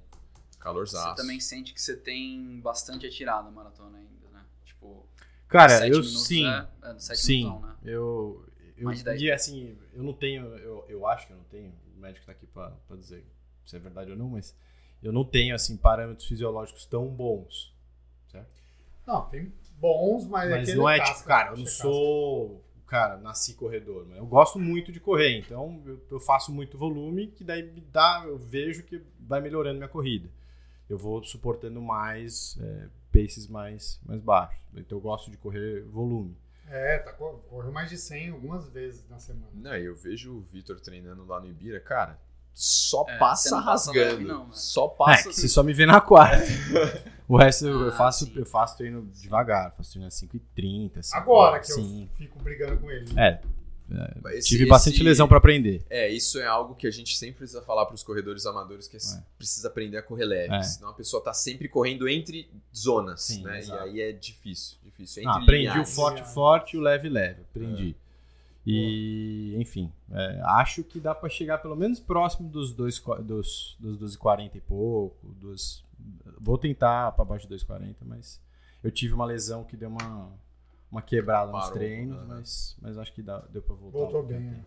[0.58, 1.10] Calorzaço.
[1.16, 4.44] Você também sente que você tem bastante atirada a maratona ainda, né?
[4.64, 5.06] Tipo,
[5.52, 6.46] Cara, sete eu minutos sim.
[6.46, 7.76] É, é, sete Sim, minutos né?
[7.84, 8.44] eu,
[8.76, 9.22] eu Mais de dez.
[9.22, 12.32] e assim, eu não tenho, eu, eu acho que eu não tenho, o médico tá
[12.32, 13.24] aqui pra, pra dizer
[13.64, 14.56] se é verdade ou não, mas
[15.02, 17.72] eu não tenho assim parâmetros fisiológicos tão bons,
[18.30, 18.50] certo?
[19.06, 21.82] Não, tem bons, mas, Mas aquele não é casca, tipo, cara, eu não casca.
[21.82, 26.78] sou, cara, nasci corredor, mas eu gosto muito de correr, então eu, eu faço muito
[26.78, 30.28] volume que daí me dá, eu vejo que vai melhorando minha corrida.
[30.88, 34.60] Eu vou suportando mais é, paces mais mais baixos.
[34.74, 36.36] Então eu gosto de correr volume.
[36.68, 39.48] É, tá, cor- correu mais de 100 algumas vezes na semana.
[39.52, 42.18] Não, eu vejo o Vitor treinando lá no Ibira, cara,
[42.54, 44.26] só É, passa rasgando.
[44.26, 44.50] não, né?
[44.52, 45.28] Só É, passa.
[45.28, 46.44] que você só me vê na quarta.
[47.28, 48.32] o resto eu, eu Ah, faço, sim.
[48.36, 50.98] eu faço treino devagar, faço treino às 5h30.
[50.98, 52.08] assim, Agora que sim.
[52.10, 53.06] eu fico brigando com ele.
[53.20, 53.40] É,
[54.32, 55.84] Esse- tive bastante esse- lesão pra aprender.
[55.90, 58.96] É, isso é algo que a gente sempre precisa falar para os corredores amadores, que
[58.96, 59.22] é, É.
[59.38, 60.54] precisa aprender a correr leve.
[60.54, 60.62] É.
[60.62, 63.58] Senão a pessoa tá sempre correndo entre zonas, Sim, né?
[63.58, 63.86] exato.
[63.88, 65.22] E aí é difícil, difícil.
[65.28, 65.94] Ah, aprendi o linhares.
[65.94, 67.42] forte, forte e o leve, leve.
[67.50, 67.96] Aprendi.
[67.98, 68.02] É.
[68.64, 73.76] E, enfim, é, acho que dá pra chegar pelo menos próximo dos, dois, qua- dos,
[73.80, 75.16] dos 2,40 e pouco.
[75.40, 75.84] Dos,
[76.40, 78.40] vou tentar pra baixo de 2,40, mas
[78.84, 80.30] eu tive uma lesão que deu uma,
[80.92, 82.24] uma quebrada nos Parou, treinos, né?
[82.28, 83.98] mas, mas acho que dá, deu pra voltar.
[83.98, 84.60] Voltou bem, é.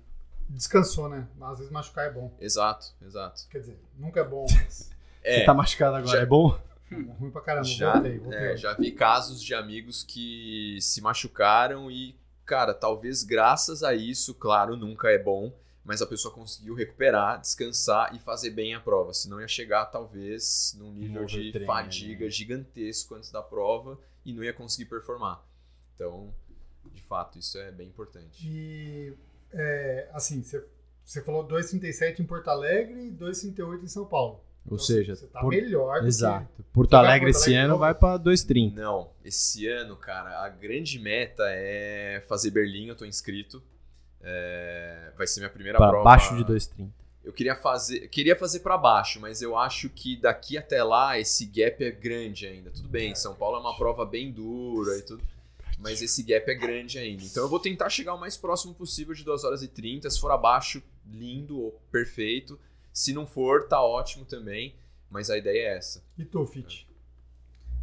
[0.49, 1.27] Descansou, né?
[1.41, 2.35] Às vezes machucar é bom.
[2.39, 3.47] Exato, exato.
[3.49, 4.91] Quer dizer, nunca é bom, mas.
[5.23, 6.59] É, Você tá machucado agora, Já- é bom?
[7.19, 8.39] Ruim pra caramba, Já, voltei, voltei.
[8.39, 12.15] é, já vi casos de amigos que se machucaram e,
[12.45, 15.51] cara, talvez graças a isso, claro, nunca é bom,
[15.83, 19.13] mas a pessoa conseguiu recuperar, descansar e fazer bem a prova.
[19.13, 22.31] Senão ia chegar, talvez, num nível Um de overtraining, fadiga né?
[22.31, 25.43] gigantesco antes da prova e não ia conseguir performar.
[25.95, 26.33] Então,
[26.93, 28.47] de fato, isso é bem importante.
[28.47, 29.13] E,
[29.53, 30.63] é, assim, você,
[31.03, 34.41] você falou 2,37 em Porto Alegre e 2,38 em São Paulo.
[34.67, 36.47] Ou Então, seja, você tá por- melhor do exato.
[36.57, 36.63] que...
[36.73, 38.73] Porto Alegre Porto esse Alegre de ano vai pra 2,30.
[38.73, 43.61] Não, esse ano, cara, a grande meta é fazer Berlim, eu tô inscrito.
[44.21, 46.03] É, vai ser minha primeira Pra prova.
[46.03, 46.89] baixo de 2,30.
[47.23, 51.45] Eu queria fazer, queria fazer para baixo, mas eu acho que daqui até lá esse
[51.45, 52.69] gap é grande ainda.
[52.71, 55.23] Tudo bem, São Paulo é uma prova bem dura e tudo,
[55.77, 57.23] mas esse gap é grande ainda.
[57.23, 60.09] Então eu vou tentar chegar o mais próximo possível de 2 horas e 30.
[60.09, 62.59] Se for abaixo, lindo ou perfeito.
[62.93, 64.75] Se não for, tá ótimo também,
[65.09, 66.03] mas a ideia é essa.
[66.17, 66.87] E tu, Fit?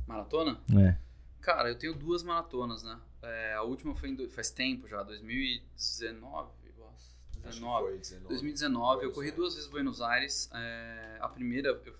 [0.06, 0.60] Maratona?
[0.78, 0.96] É.
[1.40, 2.98] Cara, eu tenho duas maratonas, né?
[3.22, 6.94] É, a última foi em do- faz tempo já, 2019, eu acho.
[6.94, 7.88] Acho que 19.
[7.88, 8.28] foi 19.
[8.28, 9.36] 2019, eu Buenos corri Aires.
[9.36, 10.50] duas vezes Buenos Aires.
[10.52, 11.94] é, a primeira, eu,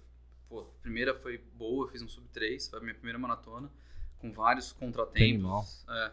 [0.48, 3.70] pô, a primeira foi boa, eu fiz um sub 3, foi a minha primeira maratona,
[4.22, 5.84] com vários contratempos.
[5.88, 6.12] É,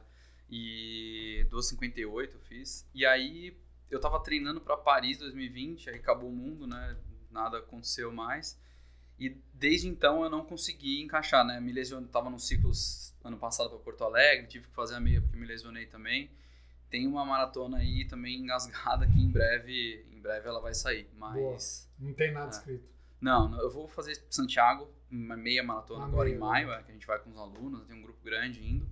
[0.50, 2.86] e 2,58 eu fiz.
[2.94, 3.56] E aí
[3.90, 6.98] eu tava treinando para Paris 2020, aí acabou o mundo, né?
[7.32, 8.60] Nada aconteceu mais.
[9.20, 11.60] E desde então eu não consegui encaixar, né?
[11.62, 15.22] Me lesionei, tava nos ciclos ano passado para Porto Alegre, tive que fazer a meia
[15.22, 16.32] porque me lesionei também.
[16.90, 21.88] Tem uma maratona aí também engasgada que em breve, em breve ela vai sair, mas
[22.00, 22.50] Não tem nada É.
[22.58, 22.90] escrito.
[23.22, 26.92] Não, eu vou fazer Santiago, uma meia maratona Ah, agora meia, em maio, é, que
[26.92, 28.90] a gente vai com os alunos, tem um grupo grande indo.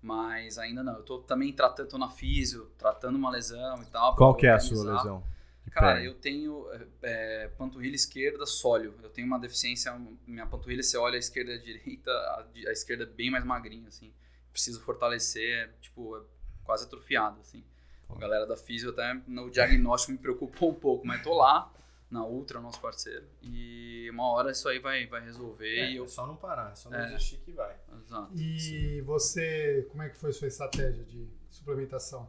[0.00, 4.14] Mas ainda não, eu tô também tratando, tô na físio, tratando uma lesão e tal.
[4.14, 5.22] Qual que é a sua lesão?
[5.64, 6.06] Que Cara, pega?
[6.06, 8.94] eu tenho é, é, panturrilha esquerda sóleo.
[9.02, 9.92] Eu tenho uma deficiência,
[10.26, 13.44] minha panturrilha, você olha a esquerda e a direita, a, a esquerda é bem mais
[13.44, 14.12] magrinha, assim.
[14.52, 16.20] Preciso fortalecer, é, tipo, é
[16.62, 17.64] quase atrofiada, assim.
[18.08, 21.72] A galera da físio até no diagnóstico me preocupou um pouco, mas tô lá,
[22.10, 26.04] na Ultra, nosso parceiro, e uma hora isso aí vai, vai resolver É, e eu...
[26.04, 27.06] é só não parar, é só não É.
[27.06, 27.74] desistir que vai.
[28.04, 28.30] Exato.
[28.36, 32.28] E você, como é que foi sua estratégia de suplementação?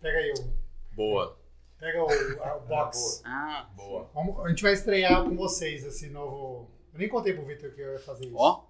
[0.00, 1.38] Pega aí o, Boa,
[1.78, 3.22] pega o, a- o box.
[3.26, 4.10] Ah, boa.
[4.12, 6.70] Vamos- a gente vai estrear com vocês esse novo.
[6.92, 8.36] Eu nem contei pro Victor que eu ia fazer isso.
[8.36, 8.64] ó,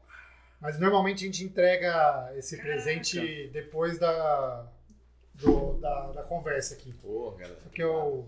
[0.60, 4.66] Mas normalmente a gente entrega esse presente depois da,
[5.34, 6.92] do- da, da conversa aqui.
[6.94, 7.58] Pô, galera.
[7.62, 8.26] Porque eu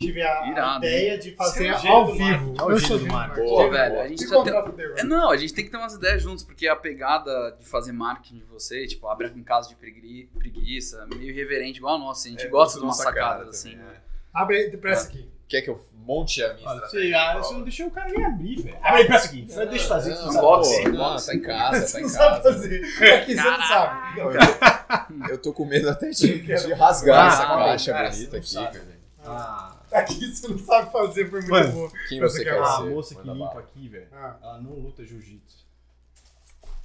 [0.00, 2.18] tive a, Irado, ideia de fazer Você é ao vivo.
[2.24, 3.46] marketing, olha o Eu sou do marketing.
[3.48, 4.54] Pô, velho, a gente já tem-.
[4.96, 7.92] É, não, a gente tem que ter umas ideias juntos, porque a pegada de fazer
[7.92, 12.26] marketing de você, tipo, abre em caso de pregui- preguiça, meio irreverente igual a nossa.
[12.28, 13.72] A gente É gosta de nossa cara sacadas, assim.
[13.72, 13.92] também, né?
[13.94, 14.00] é.
[14.32, 15.28] Abre aí, presta aqui.
[15.46, 17.08] Quer que eu monte a minha Olha, estratégia?
[17.10, 18.78] você, ah, você não deixou o cara nem abrir, velho.
[18.82, 19.42] Abre aí, presta aqui.
[19.42, 20.22] Deixa eu fazer isso.
[20.26, 20.46] Não, sabe?
[20.46, 21.26] unboxing, pô, não, unboxing.
[21.26, 22.52] tá em casa, Você tá não em sabe casa.
[22.54, 22.84] fazer.
[23.14, 24.20] Aqui você não sabe.
[24.20, 28.10] Não, eu, tô, eu tô com medo até de, de rasgar Ah, essa caixa cara,
[28.10, 29.00] bonita você aqui, cara.
[29.26, 31.90] Ah, Aqui você não sabe fazer, foi muito Mano, bom.
[32.08, 32.88] Quem Essa você é quer uma a ser?
[32.90, 33.60] moça que Manda limpa bala.
[33.60, 35.56] aqui, velho, Ah, ela não luta jiu-jitsu.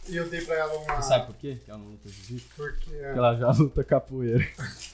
[0.08, 0.96] e eu dei pra ela uma.
[1.02, 2.48] Você sabe por quê que ela não luta jiu-jitsu?
[2.56, 2.94] Porque.
[2.96, 4.48] é, Porque ela já luta capoeira.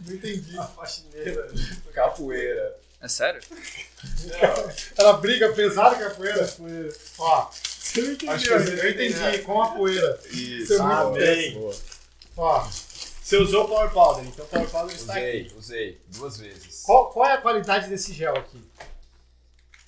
[0.00, 0.56] Não entendi.
[0.76, 1.48] faxineira.
[1.92, 2.76] Capoeira.
[3.00, 3.40] É sério?
[4.96, 6.46] Ela briga pesada com a poeira.
[6.46, 6.94] Capoeira.
[7.18, 10.20] Ó, Você não entendeu, acho que eu, eu entendi, com a poeira.
[10.26, 10.34] Isso.
[10.62, 11.54] Isso é Ah, muito bem.
[11.54, 11.74] Boa.
[12.36, 12.68] Ó,
[13.28, 15.52] Você usou o Power Powder, então o Power Powder está aqui.
[15.54, 16.00] Usei, usei.
[16.16, 16.82] Duas vezes.
[16.86, 18.58] qual, qual é a qualidade desse gel aqui?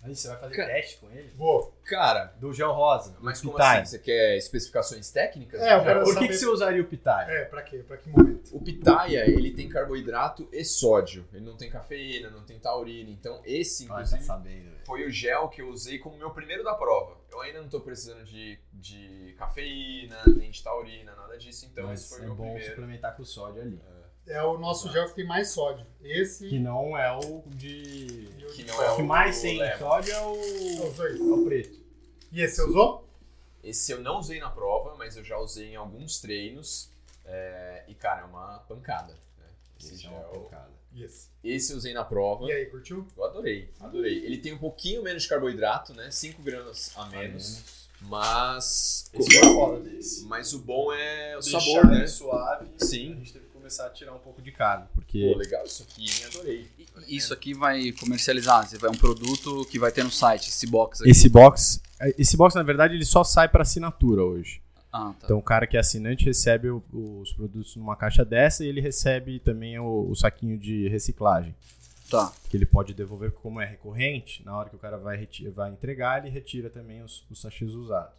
[0.03, 0.73] Aí você vai fazer Cara.
[0.75, 1.33] teste com ele?
[1.39, 1.75] Vou.
[1.85, 3.81] Cara, Do gel rosa, mas como Pitai.
[3.81, 3.93] assim?
[3.93, 5.59] Você quer especificações técnicas?
[5.59, 7.35] É, eu quero Por que, saber- que você usaria o Pitai?
[7.35, 7.79] É, pra quê?
[7.79, 8.55] Pra que momento?
[8.55, 11.27] O pitaia, ele tem carboidrato e sódio.
[11.33, 13.09] Ele não tem cafeína, não tem taurina.
[13.09, 14.85] Então, esse, tá inclusive, sabendo, velho.
[14.85, 17.17] foi o gel que eu usei como meu primeiro da prova.
[17.31, 21.67] Eu ainda não tô precisando de, de cafeína, nem de taurina, nada disso.
[21.71, 22.69] Então, esse Mas foi o é meu bom primeiro.
[22.71, 23.81] suplementar com sódio ali.
[24.27, 25.87] É o nosso gel que tem mais sódio.
[26.03, 26.49] Esse.
[26.49, 28.29] Que não é o de...
[28.55, 30.93] Que O não é que o mais tem sódio é o...
[30.93, 31.19] dois.
[31.21, 31.81] é o preto.
[32.33, 33.09] E esse você usou?
[33.63, 36.91] Esse eu não usei na prova, mas eu já usei em alguns treinos.
[37.25, 39.15] é, e, cara, é uma pancada.
[39.39, 39.47] né?
[39.79, 40.29] Esse, Esse é uma gel.
[40.31, 40.80] pancada.
[40.95, 41.05] E
[41.53, 41.73] esse.
[41.73, 42.47] Eu usei na prova.
[42.47, 43.07] E aí, curtiu?
[43.17, 44.25] Eu adorei, adorei.
[44.25, 46.11] Ele tem um pouquinho menos de carboidrato, né?
[46.11, 47.81] 5 gramas a menos.
[48.03, 49.11] Mas.
[49.13, 50.25] Esse foi foda desse.
[50.25, 52.07] Mas o bom é o Deixar sabor, né?
[52.07, 52.67] suave.
[52.79, 53.13] Sim.
[53.13, 54.87] A gente teve que começar a tirar um pouco de carne.
[54.95, 56.25] Porque Pô, legal isso aqui, hein?
[56.27, 56.69] Adorei.
[57.07, 61.01] E Isso aqui vai comercializar, vai um produto que vai ter no site, esse box
[61.01, 61.11] aqui.
[61.11, 61.81] esse box...
[62.17, 64.63] Esse box, na verdade, ele só sai para assinatura hoje.
[64.93, 65.25] Ah, tá.
[65.25, 66.83] Então o cara que é assinante recebe o-
[67.21, 71.55] os produtos numa caixa dessa e ele recebe também o, o saquinho de reciclagem.
[72.11, 72.33] tá.
[72.49, 76.19] Que ele pode devolver como é recorrente, na hora que o cara vai, vai entregar,
[76.25, 78.19] ele retira também os, os sachês usados.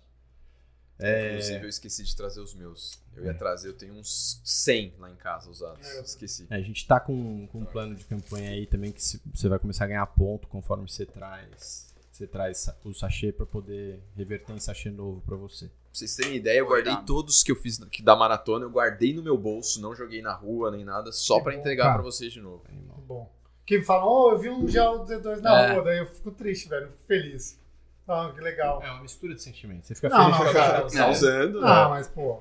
[0.97, 2.99] É, Inclusive, eu esqueci de trazer os meus.
[3.15, 5.85] Eu ia trazer, eu tenho uns 100 lá em casa usados.
[5.85, 6.45] É, Esqueci.
[6.49, 9.57] a gente tá com, com um plano de campanha aí também que se- você vai
[9.57, 11.90] começar a ganhar ponto conforme você traz
[12.21, 15.65] você traz o sachê pra poder reverter em sachê novo pra você.
[15.65, 19.13] Pra vocês terem ideia, eu guardei todos que eu fiz que da maratona, eu guardei
[19.13, 22.39] no meu bolso, não joguei na rua nem nada, só bom, entregar pra vocês de
[22.39, 22.63] novo.
[22.69, 22.97] Animal.
[23.07, 23.31] Bom.
[23.65, 25.73] Que falam, oh, eu vi um gel do Z2 na É.
[25.73, 27.59] rua, daí eu fico triste, velho, eu fico feliz.
[28.07, 28.81] Ah, que legal.
[28.83, 29.87] É uma mistura de sentimentos.
[29.87, 30.89] Você fica Não, feliz não, porque cara.
[30.89, 31.89] Tá usando, Ah, né?
[31.89, 32.39] mas, pô,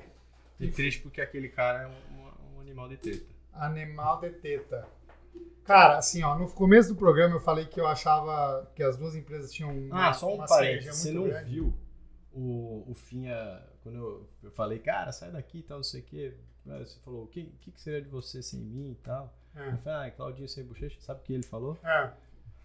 [0.58, 3.24] E triste porque aquele cara é um, um animal de treta.
[3.54, 4.86] animal de teta.
[5.64, 9.14] Cara, assim, ó, no começo do programa eu falei que eu achava que as duas
[9.14, 10.56] empresas tinham uma, Ah, só um parênteses.
[10.56, 11.50] sinergia Você não grande.
[11.50, 11.74] viu
[12.32, 16.04] o, o Finha, quando eu, eu falei, cara, sai daqui e tal, não sei o
[16.04, 16.34] quê.
[16.68, 19.32] Aí Você falou, o que, que que seria de você sem mim e tal?
[19.54, 19.68] É.
[19.68, 21.76] Eu falei, ah, Claudinho sem bochecha, sabe o que ele falou?
[21.84, 22.10] É,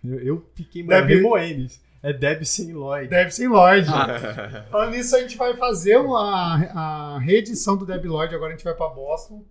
[0.03, 1.81] Eu, eu fiquei Deb- remoendo isso.
[2.03, 3.07] É Deb sem Lloyd.
[3.09, 3.87] Deve ser em Lloyd.
[3.91, 4.65] Ah.
[4.69, 6.55] Falando nisso, a gente vai fazer uma,
[7.15, 9.43] a reedição do Deb Lloyd, agora a gente vai pra Boston.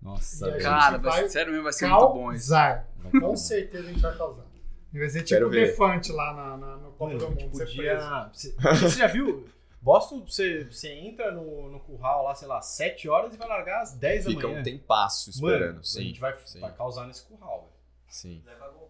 [0.00, 0.52] Nossa.
[0.58, 2.50] Cara, vai- sério mesmo, vai ser muito bom isso.
[2.50, 2.88] Causar.
[3.20, 4.44] Com certeza a gente vai causar.
[4.92, 5.66] Vai ser tipo ver.
[5.68, 7.50] Defante lá na, na- no Copa do Mundo.
[7.58, 8.30] podia.
[8.32, 9.46] Você, você já viu?
[9.80, 13.82] Boston, você, você entra no, no curral lá, sei lá, 7 horas e vai largar
[13.82, 14.60] às 10 da Fica manhã.
[14.60, 15.66] um tempasso esperando.
[15.74, 17.72] Mano, sim, a gente vai, sim, vai causar nesse curral, velho.
[18.08, 18.42] sim.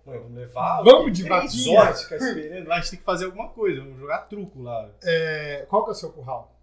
[0.07, 0.83] Mano, vamos levar.
[0.83, 1.81] Vamos de vaquinha.
[1.81, 2.67] horas ficar esperando.
[2.69, 3.81] Lá a gente tem que fazer alguma coisa.
[3.83, 4.89] Vamos jogar truco lá.
[5.03, 6.58] É, qual que é o seu curral?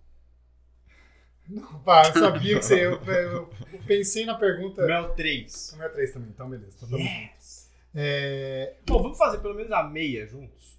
[1.50, 2.86] Não, pá, eu sabia que você.
[2.86, 4.86] Eu, eu- eu pensei na pergunta.
[4.86, 5.72] Mel 3.
[5.74, 6.74] O meu é 3 também, então beleza.
[6.78, 7.02] Então, junto.
[7.04, 7.70] Yes.
[7.94, 10.76] É, Pô, vamos fazer pelo menos a meia juntos.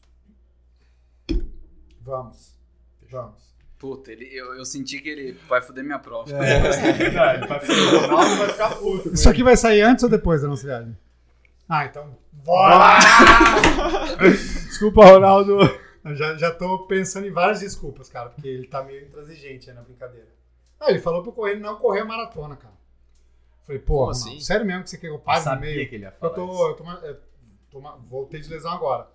[2.00, 2.54] vamos.
[3.10, 3.54] Vamos.
[3.78, 6.30] Puta, ele, eu, eu senti que ele vai foder minha prova.
[6.32, 6.60] É.
[7.12, 9.14] Não, ele vai ficar, o Ronaldo vai ficar puto.
[9.14, 10.96] Isso aqui vai sair antes ou depois da nossa viagem?
[11.68, 12.16] Ah, então.
[12.44, 12.98] Bora!
[14.66, 15.58] Desculpa, Ronaldo.
[16.04, 19.74] Eu já, já tô pensando em várias desculpas, cara, porque ele tá meio intransigente aí
[19.76, 20.28] na brincadeira.
[20.80, 22.74] Ah, ele falou pra eu correr não correr a maratona, cara.
[23.66, 24.38] Falei, pô, assim?
[24.40, 25.88] sério mesmo que você quer que eu Eu pare no meio?
[25.88, 26.62] que ele ia Eu falar tô, isso.
[26.62, 27.20] eu tô, eu
[27.70, 29.08] tô voltei de lesão agora.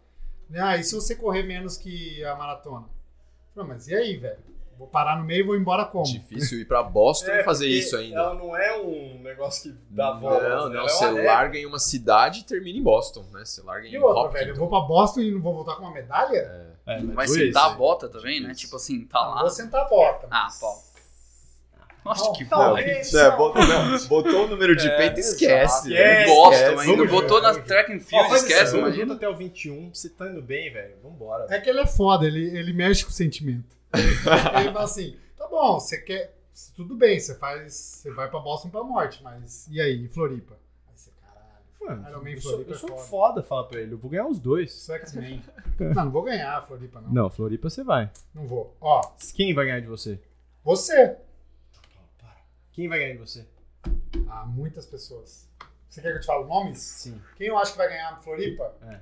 [0.55, 2.85] Ah, e se você correr menos que a maratona?
[3.55, 4.39] Falei, mas e aí, velho?
[4.77, 6.03] Vou parar no meio e vou embora como?
[6.05, 8.17] Difícil ir pra Boston É, e fazer isso ainda.
[8.17, 10.49] Ela não é um negócio que dá volta.
[10.49, 10.75] Não, né?
[10.77, 11.23] não, é você reta.
[11.27, 13.45] larga em uma cidade e termina em Boston, né?
[13.45, 14.39] Você larga em E outra, Hopkins.
[14.39, 16.37] velho, eu vou pra Boston e não vou voltar com uma medalha?
[16.87, 17.75] É, mas Vai dois, sentar a né?
[17.77, 18.53] bota também, né?
[18.55, 19.41] Tipo assim, tá Não lá.
[19.41, 20.27] vou sentar a bota.
[20.31, 20.83] Ah, mas- pau.
[22.03, 23.11] Nossa, que Talvez.
[23.11, 23.23] foda.
[23.23, 25.95] É, botou, não, botou o número de É, peito e esquece.
[25.95, 26.63] É, esquece.
[26.65, 26.83] ainda.
[26.95, 29.13] Vamos Botou junto, na track and field, faz esquece, imagina.
[29.13, 30.95] até o 21, você tá indo bem, velho.
[31.03, 31.45] Vambora.
[31.49, 33.75] É que ele é foda, ele, ele mexe com o sentimento.
[33.93, 34.15] ele
[34.71, 36.35] fala assim, tá bom, você quer.
[36.75, 37.73] Tudo bem, você faz.
[37.73, 39.67] Você vai pra Boston pra morte, mas.
[39.69, 40.55] E aí, e Floripa?
[40.87, 42.01] Aí você, caralho.
[42.01, 43.01] Mano, Iron Man eu sou, Floripa eu é sou foda.
[43.03, 43.93] foda falar pra ele.
[43.93, 44.89] Eu vou ganhar os dois.
[44.89, 45.43] É X-Men.
[45.79, 47.11] não, não vou ganhar a Floripa, não.
[47.13, 48.09] Não, Floripa você vai.
[48.33, 48.75] Não vou.
[48.81, 49.01] Ó,
[49.35, 50.19] Quem vai ganhar de você?
[50.63, 51.15] você.
[52.71, 53.45] Quem vai ganhar de você?
[54.29, 55.49] Ah, muitas pessoas.
[55.89, 56.79] Você quer que eu te fale nomes?
[56.79, 57.21] Sim.
[57.35, 58.73] Quem eu acho que vai ganhar a Floripa?
[58.83, 58.99] É.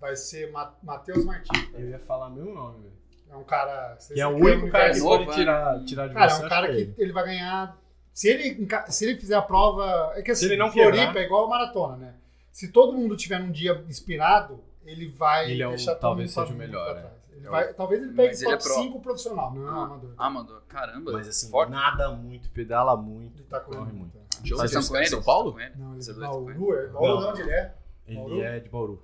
[0.00, 1.68] Vai ser Ma Matheus Martins.
[1.74, 2.92] Eu ia falar meu nome, velho.
[3.30, 3.96] É um cara.
[4.12, 6.42] Que é o único cara que pode tirar, tirar de Cara, você.
[6.42, 6.94] é um cara que ele.
[6.98, 7.78] ele vai ganhar.
[8.12, 10.12] Se ele, se ele fizer a prova.
[10.16, 11.20] É que assim, ele não Floripa quebrar.
[11.20, 12.14] é igual a maratona, né?
[12.50, 16.30] Se todo mundo tiver num dia inspirado, ele vai Ele é o- deixar todo talvez
[16.32, 17.22] seja o melhor, pra trás.
[17.32, 18.82] Ele É o- vai- talvez ele pegue Mas ele é top pro.
[18.82, 19.82] 5 profissional, não é Ah.
[19.84, 20.14] amador.
[20.18, 21.12] Ah, Amador, caramba.
[21.12, 21.70] Mas assim, forte.
[21.70, 24.16] nada muito, pedala muito, Ele tá corre correndo muito.
[24.16, 24.32] muito.
[24.48, 25.06] Vocês estão com ele?
[25.06, 25.56] São Paulo?
[25.76, 26.20] Não, ele é de?
[26.20, 26.74] Bauru.
[26.74, 27.18] é- Bauru, Não.
[27.20, 27.74] de onde ele é?
[28.06, 29.02] Ele é de Bauru.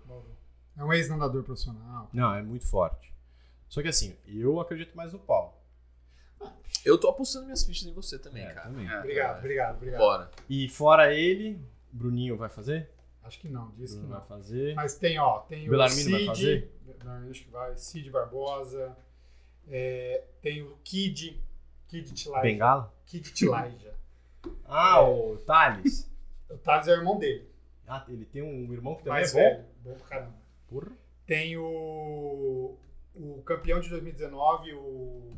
[0.77, 2.09] É um ex-nadador profissional.
[2.13, 3.13] Não, é muito forte.
[3.69, 5.55] Só que assim, eu acredito mais no Paulo.
[6.85, 8.69] Eu tô apostando minhas fichas em você também, É, cara.
[8.69, 8.89] também.
[8.89, 8.99] É.
[8.99, 10.01] Obrigado, obrigado, obrigado.
[10.01, 10.31] Bora.
[10.49, 11.61] E fora ele,
[11.93, 12.89] Bruninho vai fazer?
[13.29, 14.11] Acho que não, disse que não.
[14.19, 14.75] vai fazer.
[14.75, 16.73] Mas tem, ó, tem o Bellarmino vai Cid, fazer?
[17.05, 17.77] Não, acho que vai.
[17.77, 18.97] Cid Barbosa.
[19.69, 21.41] é, tem o Kid.
[21.89, 22.43] Kid Tilaja.
[22.43, 22.95] Bengala?
[23.07, 23.95] Kid Tilaja.
[24.65, 26.11] Ah, o Thales.
[26.51, 27.49] o Thales é o irmão dele.
[27.87, 29.57] Ah, ele tem um irmão que também Mais é bom?
[29.57, 29.69] velho.
[29.85, 30.35] Bom pra caramba.
[30.69, 30.89] Porra.
[31.27, 32.77] Tem o.
[33.15, 35.33] O campeão de 2019, o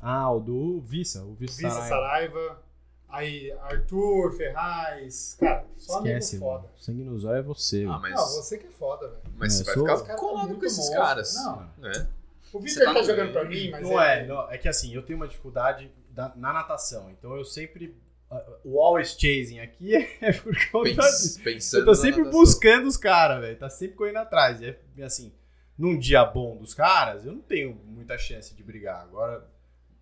[0.00, 1.88] Ah, o do Vissa, o Vissa, Visa Saraiva.
[1.88, 2.62] Saraiva.
[3.08, 5.36] Aí, Arthur, Ferraz.
[5.40, 6.60] Cara, só Esquece, amigo mano.
[6.62, 6.72] foda.
[6.78, 8.00] Sangue no zóio é você, Ah, mano.
[8.02, 9.22] mas, Não, você que é foda, velho.
[9.36, 10.98] mas É, você vai sou- ficar caras colado com esses monstros.
[10.98, 11.34] caras.
[11.36, 11.70] Não.
[11.78, 12.08] Né?
[12.52, 14.68] O Você Vitor tá tá jogando pra mim, mas Não ele- é, não, é que
[14.68, 17.10] assim, eu tenho uma dificuldade da- na natação.
[17.10, 17.94] Então eu sempre.
[18.30, 20.96] ah, O always chasing aqui é por conta disso.
[20.96, 23.58] Pens- pensando Eu tô sempre buscando os caras, velho.
[23.58, 24.60] Tá sempre correndo atrás.
[24.60, 25.32] E é assim,
[25.78, 29.00] num dia bom dos caras, eu não tenho muita chance de brigar.
[29.02, 29.46] Agora,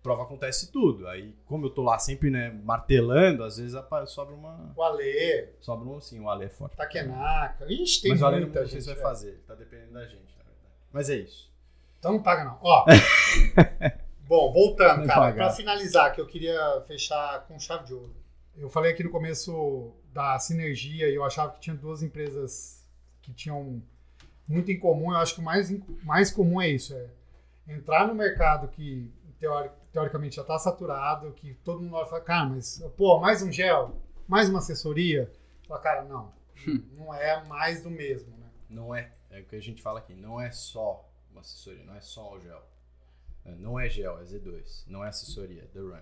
[0.07, 1.07] prova acontece tudo.
[1.07, 3.77] Aí, como eu tô lá sempre, né, martelando, às vezes
[4.07, 4.71] sobra uma.
[4.75, 6.77] O Ale, Sobra um assim, o Ale é forte.
[6.77, 7.65] Takenaka.
[7.71, 9.07] Ixi, tem Mas o não muita sei se vai velho.
[9.07, 9.43] fazer.
[9.45, 10.73] Tá dependendo da gente, na verdade.
[10.93, 11.51] Mas é isso.
[11.99, 12.57] Então não paga não.
[12.61, 12.85] Ó.
[14.27, 15.45] Bom, voltando, Não cara, pagar.
[15.47, 18.13] para finalizar, que eu queria fechar com chave de ouro.
[18.57, 22.83] Eu falei aqui no começo da sinergia e eu achava que tinha duas empresas
[23.21, 23.81] que tinham
[24.47, 25.11] muito em comum.
[25.11, 25.69] Eu acho que o mais,
[26.03, 27.07] mais comum é isso: é
[27.73, 32.21] entrar no mercado que teori- teoricamente já está saturado, que todo mundo olha e fala,
[32.21, 35.31] cara, mas pô, mais um gel, mais uma assessoria.
[35.67, 36.31] Fala, cara, não,
[36.95, 38.47] não é mais do mesmo, né?
[38.69, 41.95] Não é, é o que a gente fala aqui, não é só uma assessoria, não
[41.95, 42.61] é só o gel.
[43.43, 44.83] É, Não é gel, é Z2.
[44.87, 46.01] Não é assessoria, é The Run.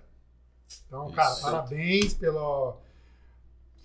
[0.88, 1.16] Então, Isso.
[1.16, 2.82] cara, parabéns pelo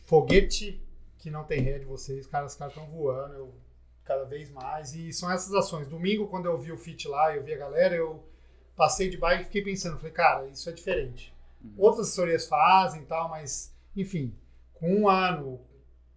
[0.07, 0.83] foguete
[1.19, 2.27] que não tem ré de vocês.
[2.27, 3.55] Cara, os caras estão voando eu,
[4.03, 4.95] cada vez mais.
[4.95, 5.87] E são essas ações.
[5.87, 8.25] Domingo, quando eu vi o fit lá, eu vi a galera, eu
[8.81, 9.99] passei de bike e fiquei pensando.
[9.99, 11.35] Falei, cara, isso é diferente.
[11.76, 14.35] Outras assessorias fazem e tal, mas, enfim,
[14.72, 15.61] com um ano,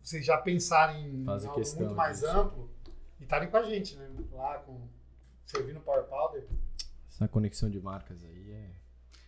[0.01, 2.70] vocês já pensarem em Fazem algo questão muito mais amplo
[3.20, 4.09] e estarem com a gente, né?
[4.32, 4.80] Lá, com,
[5.45, 6.47] servindo Power Powder.
[7.09, 8.70] Essa conexão de marcas aí é.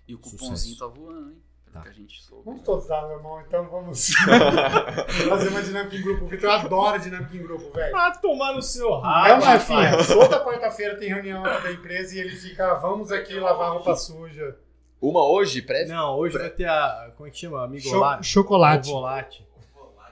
[0.07, 0.79] E o cupomzinho Sucesso.
[0.79, 1.43] tá voando, hein?
[1.75, 1.81] Tá.
[1.81, 2.43] que a gente soube.
[2.45, 4.09] Vamos todos dar na mão, então vamos
[5.29, 6.25] fazer uma dinâmica em grupo.
[6.25, 7.95] O Vitor adora dinâmica em grupo, velho.
[7.95, 9.97] Ah, tomar no seu É uma filha.
[10.07, 14.57] Toda quarta-feira tem reunião aqui da empresa e ele fica, vamos aqui lavar roupa suja.
[15.01, 15.93] Uma hoje, prévio?
[15.93, 17.11] Não, hoje vai ter a.
[17.15, 17.63] Como é que chama?
[17.63, 18.89] Amigo Cho- chocolate.
[18.89, 19.45] Volate.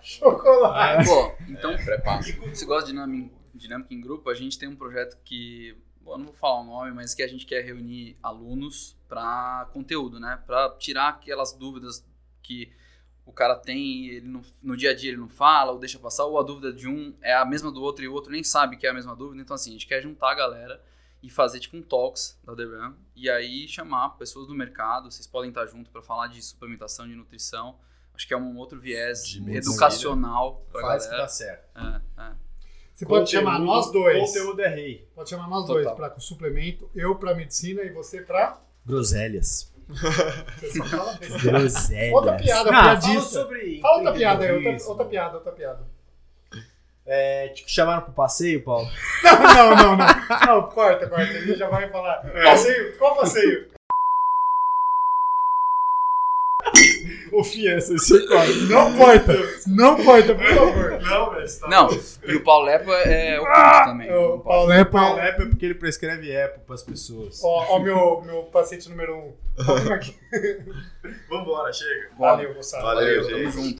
[0.01, 1.05] Chocolate.
[1.07, 2.21] Pô, então, É,
[2.53, 6.17] se gosta de dinâmica, dinâmica em grupo, a gente tem um projeto que, bom, eu
[6.17, 10.41] não vou falar o nome, mas que a gente quer reunir alunos para conteúdo, né?
[10.45, 12.05] Para tirar aquelas dúvidas
[12.41, 12.71] que
[13.25, 15.97] o cara tem e ele não- no dia a dia ele não fala ou deixa
[15.97, 18.43] passar, ou a dúvida de um é a mesma do outro e o outro nem
[18.43, 19.41] sabe que é a mesma dúvida.
[19.41, 20.83] Então, assim, a gente quer juntar a galera
[21.21, 25.25] e fazer tipo um talks da The Run e aí chamar pessoas do mercado, vocês
[25.25, 27.79] podem estar junto para falar de suplementação, de nutrição.
[28.13, 31.23] Acho que é um outro viés De educacional para Faz que galera.
[31.23, 31.77] dá certo.
[31.77, 32.35] É, é.
[32.93, 34.19] Você pode chamar nós dois.
[34.27, 35.07] Conteúdo é rei.
[35.15, 35.83] Pode chamar nós Total.
[35.83, 38.61] dois para suplemento, eu para medicina e você para.
[38.85, 39.71] Groselhas.
[39.89, 41.17] Você só fala.
[41.41, 42.13] Groselhas.
[42.13, 43.11] Outra piada, Ah, piadista.
[43.13, 45.93] fala sobre Fala outra piada aí, outra, outra piada, outra piada.
[47.05, 48.87] É, te chamaram pro passeio, Paulo?
[49.23, 50.07] Não, não, não, não.
[50.47, 51.33] Não, corta, corta.
[51.33, 52.21] Ele já vai falar.
[52.21, 52.97] Passeio?
[52.97, 53.67] Qual passeio?
[57.33, 58.53] Ô, Fiança, você corre.
[58.69, 59.33] Não corta!
[59.67, 61.01] Não corta, por favor.
[61.01, 61.59] Não, velho.
[61.59, 61.89] Tá Não,
[62.25, 63.39] e o Paulo Lepa é
[63.85, 64.07] também.
[64.07, 64.43] É o Não pode.
[64.43, 64.91] Paulo Lepa.
[64.91, 67.41] Paulo é porque ele prescreve Apple pras pessoas.
[67.43, 69.33] Ó, ó meu, meu paciente número um.
[70.33, 70.57] É
[71.29, 72.09] Vambora, chega.
[72.17, 72.83] Valeu, moçada.
[72.83, 73.51] Valeu, Tamo gente.
[73.51, 73.67] junto.